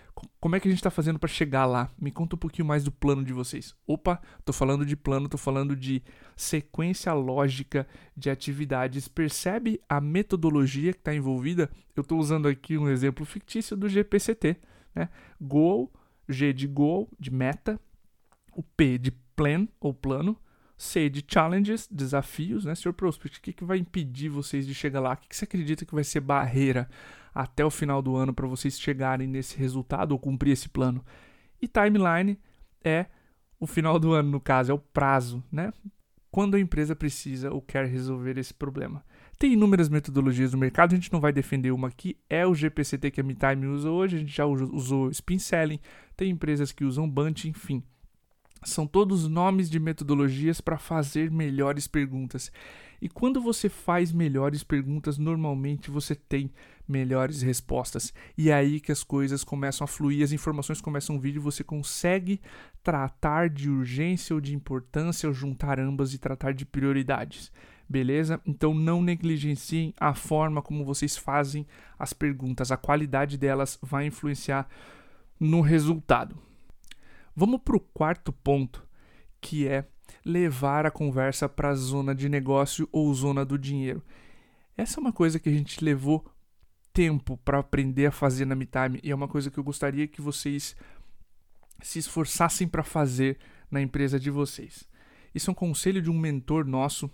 Como 0.40 0.56
é 0.56 0.60
que 0.60 0.66
a 0.66 0.70
gente 0.70 0.78
está 0.78 0.90
fazendo 0.90 1.18
para 1.18 1.28
chegar 1.28 1.66
lá? 1.66 1.90
Me 2.00 2.10
conta 2.10 2.36
um 2.36 2.38
pouquinho 2.38 2.66
mais 2.66 2.82
do 2.82 2.90
plano 2.90 3.22
de 3.22 3.34
vocês. 3.34 3.76
Opa, 3.86 4.18
estou 4.38 4.54
falando 4.54 4.86
de 4.86 4.96
plano, 4.96 5.26
estou 5.26 5.38
falando 5.38 5.76
de 5.76 6.02
sequência 6.34 7.12
lógica 7.12 7.86
de 8.16 8.30
atividades. 8.30 9.06
Percebe 9.06 9.78
a 9.86 10.00
metodologia 10.00 10.94
que 10.94 11.00
está 11.00 11.14
envolvida? 11.14 11.70
Eu 11.94 12.00
estou 12.00 12.18
usando 12.18 12.48
aqui 12.48 12.78
um 12.78 12.88
exemplo 12.88 13.26
fictício 13.26 13.76
do 13.76 13.90
GPCT. 13.90 14.56
Né? 14.94 15.10
Goal, 15.38 15.92
G 16.26 16.54
de 16.54 16.66
goal, 16.66 17.10
de 17.20 17.30
meta, 17.30 17.78
o 18.54 18.62
P 18.62 18.96
de 18.96 19.10
plan 19.36 19.68
ou 19.78 19.92
plano, 19.92 20.34
C 20.78 21.10
de 21.10 21.22
challenges, 21.28 21.86
desafios, 21.90 22.64
né, 22.64 22.74
Sr. 22.74 22.94
Prospect? 22.94 23.38
O 23.38 23.42
que, 23.42 23.52
que 23.52 23.64
vai 23.64 23.76
impedir 23.76 24.30
vocês 24.30 24.66
de 24.66 24.74
chegar 24.74 25.00
lá? 25.00 25.12
O 25.12 25.16
que, 25.18 25.28
que 25.28 25.36
você 25.36 25.44
acredita 25.44 25.84
que 25.84 25.94
vai 25.94 26.04
ser 26.04 26.20
barreira 26.20 26.88
até 27.38 27.64
o 27.64 27.70
final 27.70 28.02
do 28.02 28.16
ano 28.16 28.34
para 28.34 28.48
vocês 28.48 28.80
chegarem 28.80 29.28
nesse 29.28 29.56
resultado 29.56 30.10
ou 30.10 30.18
cumprir 30.18 30.50
esse 30.50 30.68
plano. 30.68 31.04
E 31.62 31.68
timeline 31.68 32.36
é 32.82 33.06
o 33.60 33.66
final 33.66 33.96
do 33.96 34.12
ano, 34.12 34.28
no 34.28 34.40
caso, 34.40 34.72
é 34.72 34.74
o 34.74 34.78
prazo, 34.78 35.40
né? 35.50 35.72
Quando 36.32 36.56
a 36.56 36.60
empresa 36.60 36.96
precisa 36.96 37.52
ou 37.52 37.62
quer 37.62 37.86
resolver 37.86 38.36
esse 38.38 38.52
problema. 38.52 39.04
Tem 39.38 39.52
inúmeras 39.52 39.88
metodologias 39.88 40.52
no 40.52 40.58
mercado, 40.58 40.92
a 40.92 40.96
gente 40.96 41.12
não 41.12 41.20
vai 41.20 41.32
defender 41.32 41.70
uma 41.70 41.86
aqui, 41.86 42.18
é 42.28 42.44
o 42.44 42.52
GPCT 42.52 43.12
que 43.12 43.20
a 43.20 43.24
MeTime 43.24 43.68
usa 43.68 43.88
hoje, 43.88 44.16
a 44.16 44.18
gente 44.18 44.34
já 44.34 44.44
usou 44.44 45.08
Spin 45.10 45.38
Selling, 45.38 45.78
tem 46.16 46.30
empresas 46.30 46.72
que 46.72 46.84
usam 46.84 47.08
Bunch, 47.08 47.48
enfim. 47.48 47.84
São 48.64 48.86
todos 48.86 49.28
nomes 49.28 49.70
de 49.70 49.78
metodologias 49.78 50.60
para 50.60 50.78
fazer 50.78 51.30
melhores 51.30 51.86
perguntas. 51.86 52.50
E 53.00 53.08
quando 53.08 53.40
você 53.40 53.68
faz 53.68 54.10
melhores 54.10 54.64
perguntas, 54.64 55.18
normalmente 55.18 55.90
você 55.90 56.14
tem 56.14 56.50
melhores 56.86 57.42
respostas. 57.42 58.12
E 58.36 58.50
é 58.50 58.54
aí 58.54 58.80
que 58.80 58.90
as 58.90 59.04
coisas 59.04 59.44
começam 59.44 59.84
a 59.84 59.88
fluir, 59.88 60.24
as 60.24 60.32
informações 60.32 60.80
começam 60.80 61.16
a 61.16 61.18
vir 61.18 61.36
e 61.36 61.38
você 61.38 61.62
consegue 61.62 62.40
tratar 62.82 63.48
de 63.48 63.70
urgência 63.70 64.34
ou 64.34 64.40
de 64.40 64.54
importância, 64.54 65.28
ou 65.28 65.34
juntar 65.34 65.78
ambas 65.78 66.12
e 66.12 66.18
tratar 66.18 66.52
de 66.52 66.64
prioridades. 66.64 67.52
Beleza? 67.88 68.40
Então 68.44 68.74
não 68.74 69.00
negligenciem 69.00 69.94
a 69.98 70.12
forma 70.12 70.60
como 70.60 70.84
vocês 70.84 71.16
fazem 71.16 71.66
as 71.98 72.12
perguntas. 72.12 72.72
A 72.72 72.76
qualidade 72.76 73.38
delas 73.38 73.78
vai 73.80 74.06
influenciar 74.06 74.68
no 75.38 75.60
resultado. 75.60 76.47
Vamos 77.40 77.60
para 77.60 77.76
o 77.76 77.80
quarto 77.80 78.32
ponto, 78.32 78.84
que 79.40 79.64
é 79.68 79.86
levar 80.24 80.84
a 80.84 80.90
conversa 80.90 81.48
para 81.48 81.68
a 81.68 81.74
zona 81.76 82.12
de 82.12 82.28
negócio 82.28 82.88
ou 82.90 83.14
zona 83.14 83.44
do 83.44 83.56
dinheiro. 83.56 84.02
Essa 84.76 84.98
é 84.98 85.00
uma 85.00 85.12
coisa 85.12 85.38
que 85.38 85.48
a 85.48 85.52
gente 85.52 85.84
levou 85.84 86.28
tempo 86.92 87.36
para 87.44 87.60
aprender 87.60 88.06
a 88.06 88.10
fazer 88.10 88.44
na 88.44 88.56
MeTime 88.56 88.98
e 89.04 89.12
é 89.12 89.14
uma 89.14 89.28
coisa 89.28 89.52
que 89.52 89.58
eu 89.58 89.62
gostaria 89.62 90.08
que 90.08 90.20
vocês 90.20 90.74
se 91.80 92.00
esforçassem 92.00 92.66
para 92.66 92.82
fazer 92.82 93.38
na 93.70 93.80
empresa 93.80 94.18
de 94.18 94.32
vocês. 94.32 94.82
Isso 95.32 95.48
é 95.48 95.52
um 95.52 95.54
conselho 95.54 96.02
de 96.02 96.10
um 96.10 96.18
mentor 96.18 96.64
nosso, 96.66 97.08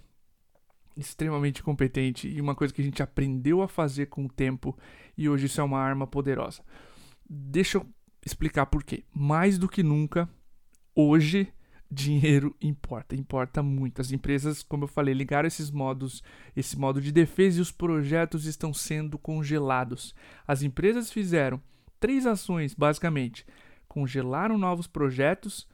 extremamente 0.96 1.62
competente 1.62 2.28
e 2.28 2.40
uma 2.40 2.54
coisa 2.54 2.72
que 2.72 2.80
a 2.80 2.84
gente 2.84 3.02
aprendeu 3.02 3.60
a 3.60 3.68
fazer 3.68 4.06
com 4.06 4.24
o 4.24 4.30
tempo 4.30 4.74
e 5.18 5.28
hoje 5.28 5.44
isso 5.44 5.60
é 5.60 5.64
uma 5.64 5.80
arma 5.80 6.06
poderosa. 6.06 6.62
Deixa 7.28 7.76
eu 7.76 7.86
explicar 8.24 8.66
por 8.66 8.82
quê. 8.82 9.04
Mais 9.12 9.58
do 9.58 9.68
que 9.68 9.82
nunca, 9.82 10.28
hoje 10.94 11.52
dinheiro 11.90 12.54
importa, 12.60 13.14
importa 13.14 13.62
muito. 13.62 14.00
As 14.00 14.10
empresas, 14.10 14.62
como 14.62 14.84
eu 14.84 14.88
falei, 14.88 15.14
ligaram 15.14 15.46
esses 15.46 15.70
modos, 15.70 16.22
esse 16.56 16.76
modo 16.78 17.00
de 17.00 17.12
defesa 17.12 17.58
e 17.58 17.62
os 17.62 17.70
projetos 17.70 18.46
estão 18.46 18.74
sendo 18.74 19.16
congelados. 19.16 20.14
As 20.46 20.62
empresas 20.62 21.12
fizeram 21.12 21.62
três 22.00 22.26
ações, 22.26 22.74
basicamente: 22.74 23.46
congelaram 23.86 24.58
novos 24.58 24.86
projetos, 24.86 25.68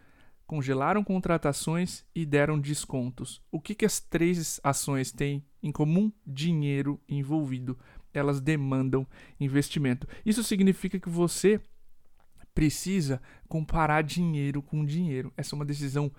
congelaram 0.47 1.03
contratações 1.03 2.05
e 2.15 2.27
deram 2.27 2.59
descontos. 2.59 3.41
O 3.51 3.61
que, 3.61 3.75
que 3.75 3.87
as 3.87 3.99
três 3.99 4.61
ações 4.63 5.11
têm 5.11 5.45
em 5.63 5.73
comum? 5.73 6.13
Dinheiro 6.27 7.01
envolvido. 7.09 7.79
Elas 8.13 8.41
demandam 8.41 9.07
investimento. 9.39 10.07
Isso 10.27 10.43
significa 10.43 10.99
que 10.99 11.09
você 11.09 11.61
precisa 12.61 13.23
comparar 13.49 14.03
dinheiro 14.03 14.61
com 14.61 14.85
dinheiro. 14.85 15.33
Essa 15.35 15.55
é 15.55 15.57
uma 15.57 15.65
decisão, 15.65 16.13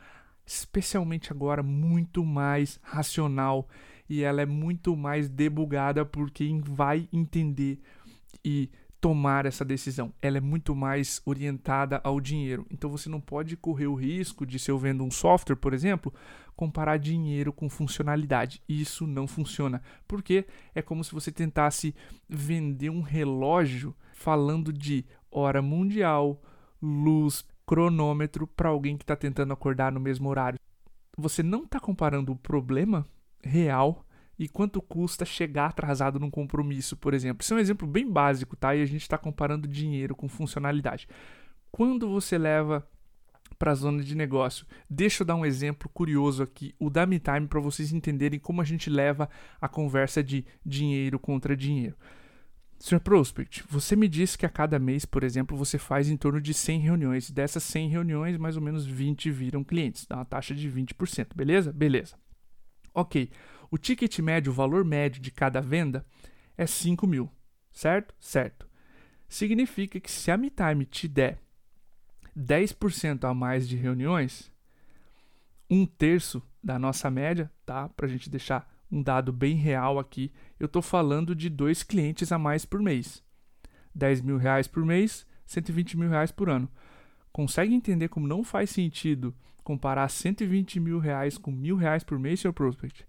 especialmente 0.43 1.31
agora, 1.31 1.61
muito 1.61 2.25
mais 2.25 2.79
racional 2.81 3.69
e 4.09 4.23
ela 4.23 4.41
é 4.41 4.45
muito 4.47 4.97
mais 4.97 5.29
debugada 5.29 6.03
por 6.03 6.31
quem 6.31 6.59
vai 6.59 7.07
entender 7.13 7.79
e 8.43 8.71
tomar 8.99 9.45
essa 9.45 9.63
decisão. 9.63 10.11
Ela 10.19 10.39
é 10.39 10.41
muito 10.41 10.75
mais 10.75 11.21
orientada 11.27 12.01
ao 12.03 12.19
dinheiro. 12.19 12.65
Então 12.71 12.89
você 12.89 13.07
não 13.07 13.21
pode 13.21 13.55
correr 13.55 13.85
o 13.85 13.93
risco 13.93 14.43
de, 14.43 14.57
se 14.57 14.71
eu 14.71 14.79
vendo 14.79 15.03
um 15.03 15.11
software, 15.11 15.55
por 15.55 15.75
exemplo, 15.75 16.11
comparar 16.55 16.97
dinheiro 16.97 17.53
com 17.53 17.69
funcionalidade. 17.69 18.63
Isso 18.67 19.05
não 19.05 19.27
funciona. 19.27 19.79
Porque 20.07 20.47
é 20.73 20.81
como 20.81 21.03
se 21.03 21.11
você 21.11 21.31
tentasse 21.31 21.93
vender 22.27 22.89
um 22.89 23.01
relógio 23.01 23.95
falando 24.11 24.73
de 24.73 25.05
hora 25.31 25.61
mundial, 25.61 26.41
luz, 26.81 27.45
cronômetro 27.65 28.45
para 28.45 28.69
alguém 28.69 28.97
que 28.97 29.03
está 29.03 29.15
tentando 29.15 29.53
acordar 29.53 29.91
no 29.91 29.99
mesmo 29.99 30.29
horário. 30.29 30.59
Você 31.17 31.41
não 31.41 31.63
está 31.63 31.79
comparando 31.79 32.31
o 32.31 32.35
problema 32.35 33.05
real 33.43 34.05
e 34.37 34.47
quanto 34.47 34.81
custa 34.81 35.23
chegar 35.23 35.67
atrasado 35.67 36.19
num 36.19 36.31
compromisso, 36.31 36.97
por 36.97 37.13
exemplo. 37.13 37.43
Isso 37.43 37.53
é 37.53 37.57
um 37.57 37.59
exemplo 37.59 37.87
bem 37.87 38.09
básico, 38.09 38.55
tá? 38.55 38.75
E 38.75 38.81
a 38.81 38.85
gente 38.85 39.01
está 39.01 39.17
comparando 39.17 39.67
dinheiro 39.67 40.15
com 40.15 40.27
funcionalidade. 40.27 41.07
Quando 41.71 42.09
você 42.09 42.37
leva 42.37 42.87
para 43.59 43.71
a 43.71 43.75
zona 43.75 44.03
de 44.03 44.15
negócio, 44.15 44.65
deixa 44.89 45.21
eu 45.21 45.27
dar 45.27 45.35
um 45.35 45.45
exemplo 45.45 45.87
curioso 45.93 46.41
aqui, 46.41 46.73
o 46.79 46.89
da 46.89 47.05
Time, 47.05 47.47
para 47.47 47.59
vocês 47.59 47.93
entenderem 47.93 48.39
como 48.39 48.61
a 48.61 48.65
gente 48.65 48.89
leva 48.89 49.29
a 49.61 49.69
conversa 49.69 50.23
de 50.23 50.43
dinheiro 50.65 51.19
contra 51.19 51.55
dinheiro. 51.55 51.95
Sr. 52.81 52.99
Prospect, 52.99 53.63
você 53.69 53.95
me 53.95 54.07
disse 54.07 54.35
que 54.35 54.45
a 54.45 54.49
cada 54.49 54.79
mês, 54.79 55.05
por 55.05 55.23
exemplo, 55.23 55.55
você 55.55 55.77
faz 55.77 56.09
em 56.09 56.17
torno 56.17 56.41
de 56.41 56.51
100 56.51 56.79
reuniões. 56.79 57.29
Dessas 57.29 57.61
100 57.63 57.89
reuniões, 57.89 58.37
mais 58.37 58.55
ou 58.57 58.61
menos 58.61 58.87
20 58.87 59.29
viram 59.29 59.63
clientes. 59.63 60.07
Dá 60.07 60.15
uma 60.15 60.25
taxa 60.25 60.55
de 60.55 60.67
20%, 60.67 61.35
beleza? 61.35 61.71
Beleza. 61.71 62.15
Ok. 62.91 63.29
O 63.69 63.77
ticket 63.77 64.17
médio, 64.17 64.51
o 64.51 64.55
valor 64.55 64.83
médio 64.83 65.21
de 65.21 65.29
cada 65.29 65.61
venda 65.61 66.03
é 66.57 66.65
5 66.65 67.05
mil, 67.05 67.29
certo? 67.71 68.15
Certo. 68.19 68.67
Significa 69.29 69.99
que 69.99 70.09
se 70.09 70.31
a 70.31 70.35
MeTime 70.35 70.83
te 70.85 71.07
der 71.07 71.37
10% 72.35 73.29
a 73.29 73.33
mais 73.33 73.69
de 73.69 73.75
reuniões, 73.75 74.51
um 75.69 75.85
terço 75.85 76.41
da 76.63 76.79
nossa 76.79 77.11
média, 77.11 77.51
tá? 77.63 77.89
Para 77.89 78.07
a 78.07 78.09
gente 78.09 78.27
deixar 78.27 78.67
um 78.91 79.01
dado 79.01 79.31
bem 79.31 79.55
real 79.55 79.97
aqui, 79.97 80.31
eu 80.59 80.65
estou 80.65 80.81
falando 80.81 81.33
de 81.33 81.49
dois 81.49 81.81
clientes 81.81 82.31
a 82.31 82.37
mais 82.37 82.65
por 82.65 82.81
mês. 82.81 83.23
10 83.95 84.21
mil 84.21 84.37
reais 84.37 84.67
por 84.67 84.85
mês, 84.85 85.25
120 85.45 85.97
mil 85.97 86.09
reais 86.09 86.31
por 86.31 86.49
ano. 86.49 86.69
Consegue 87.31 87.73
entender 87.73 88.09
como 88.09 88.27
não 88.27 88.43
faz 88.43 88.69
sentido 88.69 89.33
comparar 89.63 90.09
120 90.09 90.79
mil 90.79 90.99
reais 90.99 91.37
com 91.37 91.51
mil 91.51 91.75
reais 91.75 92.03
por 92.03 92.19
mês, 92.19 92.39
seu 92.39 92.51
prospect? 92.51 93.05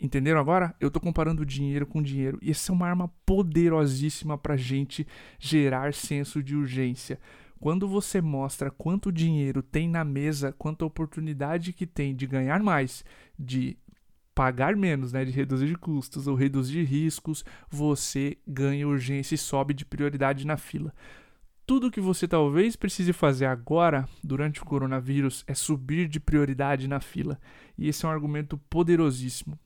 Entenderam 0.00 0.38
agora? 0.38 0.74
Eu 0.78 0.88
estou 0.88 1.02
comparando 1.02 1.44
dinheiro 1.44 1.86
com 1.86 2.02
dinheiro. 2.02 2.38
E 2.40 2.50
essa 2.50 2.70
é 2.70 2.74
uma 2.74 2.86
arma 2.86 3.08
poderosíssima 3.26 4.38
para 4.38 4.56
gente 4.56 5.06
gerar 5.38 5.92
senso 5.92 6.42
de 6.42 6.54
urgência. 6.54 7.18
Quando 7.58 7.88
você 7.88 8.20
mostra 8.20 8.70
quanto 8.70 9.10
dinheiro 9.10 9.62
tem 9.62 9.88
na 9.88 10.04
mesa, 10.04 10.52
quanta 10.52 10.84
oportunidade 10.84 11.72
que 11.72 11.86
tem 11.86 12.14
de 12.14 12.26
ganhar 12.26 12.62
mais, 12.62 13.04
de 13.36 13.76
pagar 14.38 14.76
menos, 14.76 15.12
né, 15.12 15.24
de 15.24 15.32
reduzir 15.32 15.76
custos 15.78 16.28
ou 16.28 16.36
reduzir 16.36 16.84
riscos, 16.84 17.44
você 17.68 18.38
ganha 18.46 18.86
urgência 18.86 19.34
e 19.34 19.38
sobe 19.38 19.74
de 19.74 19.84
prioridade 19.84 20.46
na 20.46 20.56
fila. 20.56 20.94
Tudo 21.66 21.90
que 21.90 22.00
você 22.00 22.28
talvez 22.28 22.76
precise 22.76 23.12
fazer 23.12 23.46
agora, 23.46 24.08
durante 24.22 24.62
o 24.62 24.64
coronavírus, 24.64 25.42
é 25.48 25.54
subir 25.54 26.06
de 26.06 26.20
prioridade 26.20 26.86
na 26.86 27.00
fila. 27.00 27.36
E 27.76 27.88
esse 27.88 28.06
é 28.06 28.08
um 28.08 28.12
argumento 28.12 28.56
poderosíssimo. 28.70 29.58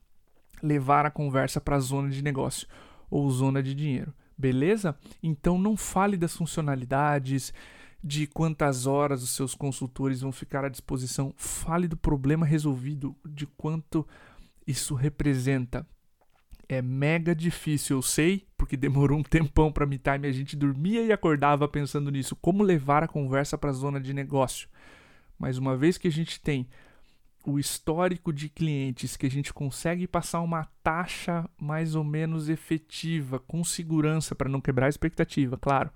Levar 0.63 1.05
a 1.05 1.11
conversa 1.11 1.61
para 1.61 1.75
a 1.75 1.79
zona 1.79 2.09
de 2.09 2.23
negócio 2.23 2.67
ou 3.11 3.29
zona 3.29 3.61
de 3.61 3.75
dinheiro. 3.75 4.11
Beleza? 4.35 4.97
Então 5.21 5.55
não 5.59 5.77
fale 5.77 6.17
das 6.17 6.35
funcionalidades, 6.35 7.53
de 8.03 8.27
quantas 8.27 8.85
horas 8.85 9.23
os 9.23 9.29
seus 9.29 9.55
consultores 9.55 10.21
vão 10.21 10.31
ficar 10.31 10.65
à 10.65 10.69
disposição. 10.69 11.31
Fale 11.37 11.87
do 11.87 11.95
problema 11.95 12.43
resolvido, 12.43 13.15
de 13.23 13.45
quanto 13.45 14.05
isso 14.65 14.95
representa. 14.95 15.85
É 16.67 16.81
mega 16.81 17.35
difícil, 17.35 17.97
eu 17.97 18.01
sei, 18.01 18.47
porque 18.57 18.77
demorou 18.77 19.19
um 19.19 19.23
tempão 19.23 19.71
para 19.71 19.85
me 19.85 19.97
time, 19.97 20.27
a 20.27 20.31
gente 20.31 20.55
dormia 20.55 21.03
e 21.03 21.11
acordava 21.11 21.67
pensando 21.67 22.09
nisso, 22.09 22.35
como 22.35 22.63
levar 22.63 23.03
a 23.03 23.07
conversa 23.07 23.57
para 23.57 23.69
a 23.69 23.73
zona 23.73 23.99
de 23.99 24.13
negócio. 24.13 24.67
Mas 25.37 25.57
uma 25.57 25.75
vez 25.75 25.97
que 25.97 26.07
a 26.07 26.11
gente 26.11 26.39
tem 26.39 26.67
o 27.45 27.59
histórico 27.59 28.31
de 28.31 28.47
clientes 28.47 29.17
que 29.17 29.25
a 29.25 29.29
gente 29.29 29.53
consegue 29.53 30.07
passar 30.07 30.39
uma 30.41 30.65
taxa 30.81 31.47
mais 31.59 31.93
ou 31.93 32.03
menos 32.03 32.47
efetiva, 32.47 33.39
com 33.39 33.63
segurança, 33.63 34.33
para 34.33 34.49
não 34.49 34.61
quebrar 34.61 34.85
a 34.85 34.89
expectativa, 34.89 35.57
claro. 35.57 35.91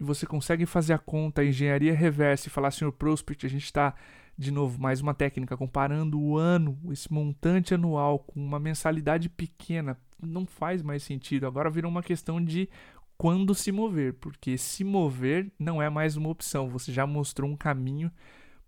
E 0.00 0.02
você 0.02 0.26
consegue 0.26 0.64
fazer 0.64 0.94
a 0.94 0.98
conta, 0.98 1.42
a 1.42 1.44
engenharia 1.44 1.94
reversa 1.94 2.48
e 2.48 2.50
falar, 2.50 2.70
senhor 2.70 2.92
Prospect, 2.92 3.44
a 3.44 3.50
gente 3.50 3.64
está, 3.64 3.94
de 4.38 4.50
novo, 4.50 4.80
mais 4.80 5.00
uma 5.00 5.14
técnica, 5.14 5.56
comparando 5.56 6.20
o 6.20 6.36
ano, 6.36 6.78
esse 6.90 7.10
montante 7.10 7.72
anual, 7.72 8.18
com 8.18 8.38
uma 8.38 8.60
mensalidade 8.60 9.28
pequena, 9.28 9.98
não 10.20 10.44
faz 10.44 10.82
mais 10.82 11.02
sentido. 11.02 11.46
Agora 11.46 11.70
virou 11.70 11.90
uma 11.90 12.02
questão 12.02 12.42
de 12.42 12.68
quando 13.16 13.54
se 13.54 13.72
mover, 13.72 14.14
porque 14.14 14.58
se 14.58 14.84
mover 14.84 15.50
não 15.58 15.80
é 15.80 15.88
mais 15.88 16.16
uma 16.16 16.28
opção, 16.28 16.68
você 16.68 16.92
já 16.92 17.06
mostrou 17.06 17.50
um 17.50 17.56
caminho 17.56 18.12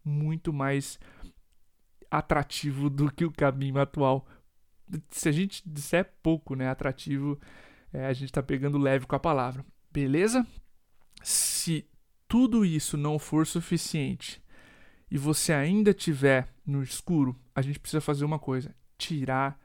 muito 0.03 0.55
mais 0.55 0.99
atrativo 2.11 2.89
do 2.89 3.13
que 3.13 3.27
o 3.27 3.33
caminho 3.33 3.79
atual. 3.79 4.27
Se 5.11 5.29
a 5.29 5.33
gente 5.33 5.63
disser 5.67 6.11
pouco, 6.23 6.55
né, 6.55 6.69
atrativo, 6.69 7.39
é, 7.93 8.07
a 8.07 8.13
gente 8.15 8.31
está 8.31 8.43
pegando 8.43 8.79
leve 8.79 9.07
com 9.07 9.15
a 9.15 9.21
palavra. 9.21 9.63
Beleza? 9.93 10.47
Se 11.23 11.87
tudo 12.27 12.65
isso 12.65 12.97
não 12.97 13.19
for 13.19 13.47
suficiente 13.47 14.41
e 15.11 15.17
você 15.17 15.53
ainda 15.53 15.95
tiver 15.95 16.49
no 16.67 16.83
escuro, 16.83 17.37
a 17.55 17.63
gente 17.63 17.79
precisa 17.81 18.01
fazer 18.01 18.25
uma 18.25 18.39
coisa: 18.39 18.75
tirar 18.97 19.59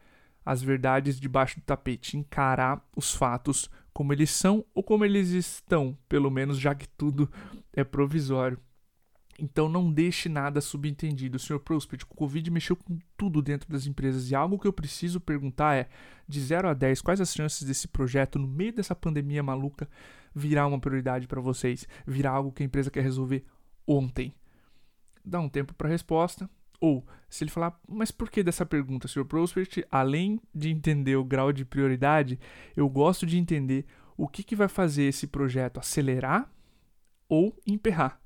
as 0.46 0.62
verdades 0.62 1.20
debaixo 1.20 1.60
do 1.60 1.64
tapete, 1.64 2.18
encarar 2.18 2.86
os 2.96 3.14
fatos 3.14 3.70
como 3.94 4.12
eles 4.12 4.32
são 4.32 4.66
ou 4.74 4.84
como 4.84 5.06
eles 5.06 5.30
estão, 5.30 5.98
pelo 6.10 6.32
menos 6.32 6.58
já 6.58 6.74
que 6.74 6.88
tudo 6.88 7.30
é 7.72 7.84
provisório. 7.84 8.60
Então 9.40 9.68
não 9.68 9.92
deixe 9.92 10.30
nada 10.30 10.62
subentendido. 10.62 11.40
Sr. 11.40 11.60
Prospect, 11.60 12.06
o 12.06 12.16
Covid 12.16 12.50
mexeu 12.52 12.76
com 12.76 13.00
tudo 13.18 13.42
dentro 13.42 13.72
das 13.72 13.88
empresas 13.88 14.30
e 14.30 14.36
algo 14.36 14.60
que 14.60 14.68
eu 14.68 14.74
preciso 14.74 15.20
perguntar 15.20 15.76
é, 15.76 15.90
de 16.28 16.40
0 16.40 16.70
a 16.70 16.74
10, 16.74 17.02
quais 17.02 17.20
as 17.20 17.34
chances 17.34 17.64
desse 17.64 17.88
projeto, 17.88 18.38
no 18.38 18.48
meio 18.48 18.74
dessa 18.74 18.96
pandemia 18.96 19.42
maluca, 19.42 19.90
virar 20.36 20.68
uma 20.68 20.80
prioridade 20.80 21.28
para 21.28 21.42
vocês? 21.42 21.88
Virar 22.06 22.32
algo 22.32 22.52
que 22.52 22.62
a 22.62 22.66
empresa 22.66 22.92
quer 22.92 23.02
resolver 23.02 23.44
ontem? 23.88 24.34
Dá 25.24 25.40
um 25.40 25.50
tempo 25.50 25.74
para 25.74 25.88
a 25.88 25.92
resposta. 25.92 26.50
Ou, 26.80 27.06
se 27.30 27.44
ele 27.44 27.52
falar, 27.52 27.80
mas 27.88 28.12
por 28.12 28.30
que 28.30 28.44
dessa 28.44 28.66
pergunta, 28.66 29.08
Sr. 29.08 29.24
Prospect? 29.24 29.86
Além 29.90 30.40
de 30.54 30.70
entender 30.70 31.16
o 31.16 31.24
grau 31.24 31.54
de 31.54 31.64
prioridade, 31.64 32.38
eu 32.76 32.90
gosto 32.90 33.26
de 33.26 33.38
entender 33.38 33.86
o 34.18 34.28
que, 34.28 34.44
que 34.44 34.56
vai 34.56 34.68
fazer 34.68 35.04
esse 35.04 35.28
projeto 35.28 35.80
acelerar 35.80 36.52
ou 37.30 37.58
emperrar. 37.66 38.22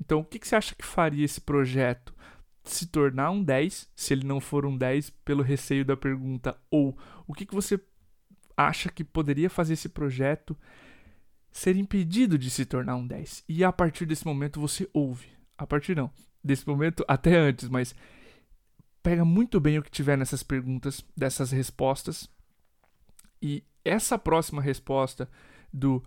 Então, 0.00 0.18
o 0.18 0.24
que, 0.24 0.38
que 0.38 0.48
você 0.48 0.56
acha 0.56 0.74
que 0.74 0.84
faria 0.84 1.24
esse 1.24 1.40
projeto 1.40 2.12
se 2.64 2.86
tornar 2.86 3.30
um 3.30 3.42
10, 3.42 3.88
se 3.94 4.12
ele 4.12 4.26
não 4.26 4.40
for 4.40 4.66
um 4.66 4.76
10, 4.76 5.10
pelo 5.24 5.42
receio 5.42 5.84
da 5.84 5.96
pergunta? 5.96 6.58
Ou 6.70 6.96
o 7.26 7.32
que, 7.32 7.46
que 7.46 7.54
você 7.54 7.80
acha 8.56 8.90
que 8.90 9.04
poderia 9.04 9.48
fazer 9.48 9.74
esse 9.74 9.88
projeto 9.88 10.56
ser 11.50 11.76
impedido 11.76 12.36
de 12.36 12.50
se 12.50 12.64
tornar 12.64 12.96
um 12.96 13.06
10? 13.06 13.44
E 13.48 13.62
a 13.62 13.72
partir 13.72 14.06
desse 14.06 14.26
momento 14.26 14.60
você 14.60 14.88
ouve. 14.92 15.28
A 15.56 15.66
partir 15.66 15.96
não, 15.96 16.10
desse 16.42 16.66
momento 16.66 17.04
até 17.06 17.36
antes, 17.36 17.68
mas 17.68 17.94
pega 19.02 19.24
muito 19.24 19.60
bem 19.60 19.78
o 19.78 19.82
que 19.82 19.90
tiver 19.90 20.16
nessas 20.16 20.42
perguntas, 20.42 21.04
dessas 21.16 21.50
respostas. 21.50 22.28
E 23.40 23.64
essa 23.84 24.18
próxima 24.18 24.62
resposta 24.62 25.28
do 25.72 26.02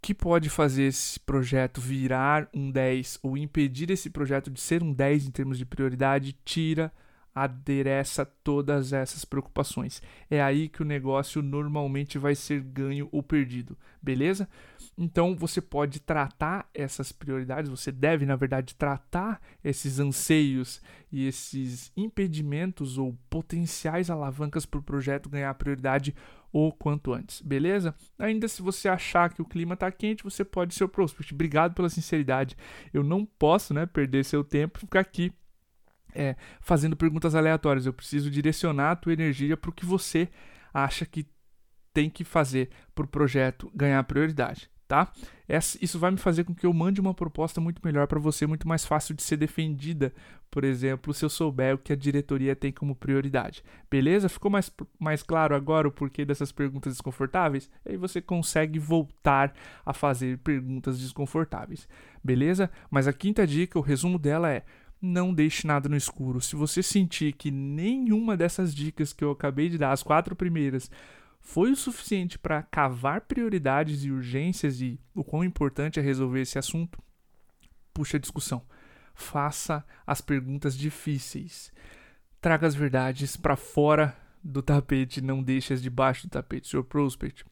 que 0.00 0.14
pode 0.14 0.48
fazer 0.48 0.84
esse 0.84 1.20
projeto 1.20 1.80
virar 1.80 2.48
um 2.54 2.70
10 2.70 3.18
ou 3.22 3.36
impedir 3.36 3.90
esse 3.90 4.08
projeto 4.08 4.50
de 4.50 4.60
ser 4.60 4.82
um 4.82 4.92
10 4.92 5.26
em 5.26 5.30
termos 5.30 5.58
de 5.58 5.66
prioridade, 5.66 6.36
tira, 6.44 6.90
adereça 7.34 8.24
todas 8.24 8.92
essas 8.92 9.24
preocupações. 9.24 10.02
É 10.30 10.42
aí 10.42 10.68
que 10.68 10.82
o 10.82 10.84
negócio 10.84 11.42
normalmente 11.42 12.18
vai 12.18 12.34
ser 12.34 12.60
ganho 12.60 13.08
ou 13.12 13.22
perdido, 13.22 13.76
beleza? 14.02 14.48
Então 14.96 15.34
você 15.34 15.60
pode 15.60 16.00
tratar 16.00 16.68
essas 16.74 17.12
prioridades, 17.12 17.70
você 17.70 17.90
deve, 17.90 18.26
na 18.26 18.36
verdade, 18.36 18.74
tratar 18.74 19.40
esses 19.64 19.98
anseios 19.98 20.80
e 21.10 21.26
esses 21.26 21.92
impedimentos 21.96 22.98
ou 22.98 23.16
potenciais 23.28 24.10
alavancas 24.10 24.66
para 24.66 24.80
o 24.80 24.82
projeto 24.82 25.28
ganhar 25.30 25.54
prioridade 25.54 26.14
o 26.52 26.72
quanto 26.72 27.12
antes, 27.12 27.40
beleza? 27.40 27.94
Ainda 28.18 28.48
se 28.48 28.60
você 28.60 28.88
achar 28.88 29.32
que 29.32 29.40
o 29.40 29.44
clima 29.44 29.74
está 29.74 29.90
quente, 29.90 30.24
você 30.24 30.44
pode 30.44 30.74
ser 30.74 30.84
o 30.84 30.88
prospect. 30.88 31.32
Obrigado 31.32 31.74
pela 31.74 31.88
sinceridade. 31.88 32.56
Eu 32.92 33.04
não 33.04 33.24
posso, 33.24 33.72
né, 33.72 33.86
perder 33.86 34.24
seu 34.24 34.42
tempo 34.42 34.78
e 34.78 34.80
ficar 34.80 35.00
aqui 35.00 35.32
é, 36.14 36.36
fazendo 36.60 36.96
perguntas 36.96 37.34
aleatórias. 37.34 37.86
Eu 37.86 37.92
preciso 37.92 38.30
direcionar 38.30 38.92
a 38.92 38.96
tua 38.96 39.12
energia 39.12 39.56
para 39.56 39.70
o 39.70 39.72
que 39.72 39.86
você 39.86 40.28
acha 40.72 41.04
que 41.04 41.26
tem 41.92 42.08
que 42.08 42.24
fazer 42.24 42.70
para 42.94 43.04
o 43.04 43.08
projeto 43.08 43.70
ganhar 43.74 44.02
prioridade 44.04 44.70
tá? 44.90 45.12
Isso 45.80 46.00
vai 46.00 46.10
me 46.10 46.16
fazer 46.16 46.42
com 46.42 46.52
que 46.52 46.66
eu 46.66 46.72
mande 46.72 47.00
uma 47.00 47.14
proposta 47.14 47.60
muito 47.60 47.80
melhor 47.84 48.08
para 48.08 48.18
você, 48.18 48.44
muito 48.44 48.66
mais 48.66 48.84
fácil 48.84 49.14
de 49.14 49.22
ser 49.22 49.36
defendida, 49.36 50.12
por 50.50 50.64
exemplo, 50.64 51.14
se 51.14 51.24
eu 51.24 51.30
souber 51.30 51.76
o 51.76 51.78
que 51.78 51.92
a 51.92 51.96
diretoria 51.96 52.56
tem 52.56 52.72
como 52.72 52.96
prioridade. 52.96 53.62
Beleza? 53.88 54.28
Ficou 54.28 54.50
mais, 54.50 54.68
mais 54.98 55.22
claro 55.22 55.54
agora 55.54 55.86
o 55.86 55.92
porquê 55.92 56.24
dessas 56.24 56.50
perguntas 56.50 56.94
desconfortáveis? 56.94 57.70
Aí 57.86 57.96
você 57.96 58.20
consegue 58.20 58.80
voltar 58.80 59.54
a 59.86 59.92
fazer 59.92 60.38
perguntas 60.38 60.98
desconfortáveis. 60.98 61.88
Beleza? 62.22 62.68
Mas 62.90 63.06
a 63.06 63.12
quinta 63.12 63.46
dica, 63.46 63.78
o 63.78 63.82
resumo 63.82 64.18
dela 64.18 64.50
é: 64.50 64.64
não 65.00 65.32
deixe 65.32 65.66
nada 65.66 65.88
no 65.88 65.96
escuro. 65.96 66.40
Se 66.40 66.54
você 66.56 66.82
sentir 66.82 67.32
que 67.32 67.50
nenhuma 67.50 68.36
dessas 68.36 68.74
dicas 68.74 69.12
que 69.12 69.24
eu 69.24 69.30
acabei 69.30 69.68
de 69.68 69.78
dar, 69.78 69.92
as 69.92 70.02
quatro 70.02 70.36
primeiras, 70.36 70.90
foi 71.40 71.72
o 71.72 71.76
suficiente 71.76 72.38
para 72.38 72.62
cavar 72.62 73.22
prioridades 73.22 74.04
e 74.04 74.10
urgências 74.10 74.80
e 74.80 75.00
o 75.14 75.24
quão 75.24 75.42
importante 75.42 75.98
é 75.98 76.02
resolver 76.02 76.42
esse 76.42 76.58
assunto? 76.58 77.02
Puxa 77.94 78.18
a 78.18 78.20
discussão. 78.20 78.62
Faça 79.14 79.84
as 80.06 80.20
perguntas 80.20 80.76
difíceis. 80.76 81.72
Traga 82.40 82.66
as 82.66 82.74
verdades 82.74 83.36
para 83.36 83.56
fora 83.56 84.16
do 84.42 84.62
tapete, 84.62 85.20
não 85.20 85.42
deixe-as 85.42 85.82
debaixo 85.82 86.26
do 86.26 86.30
tapete. 86.30 86.68
Sr. 86.68 86.84
Prospect, 86.84 87.44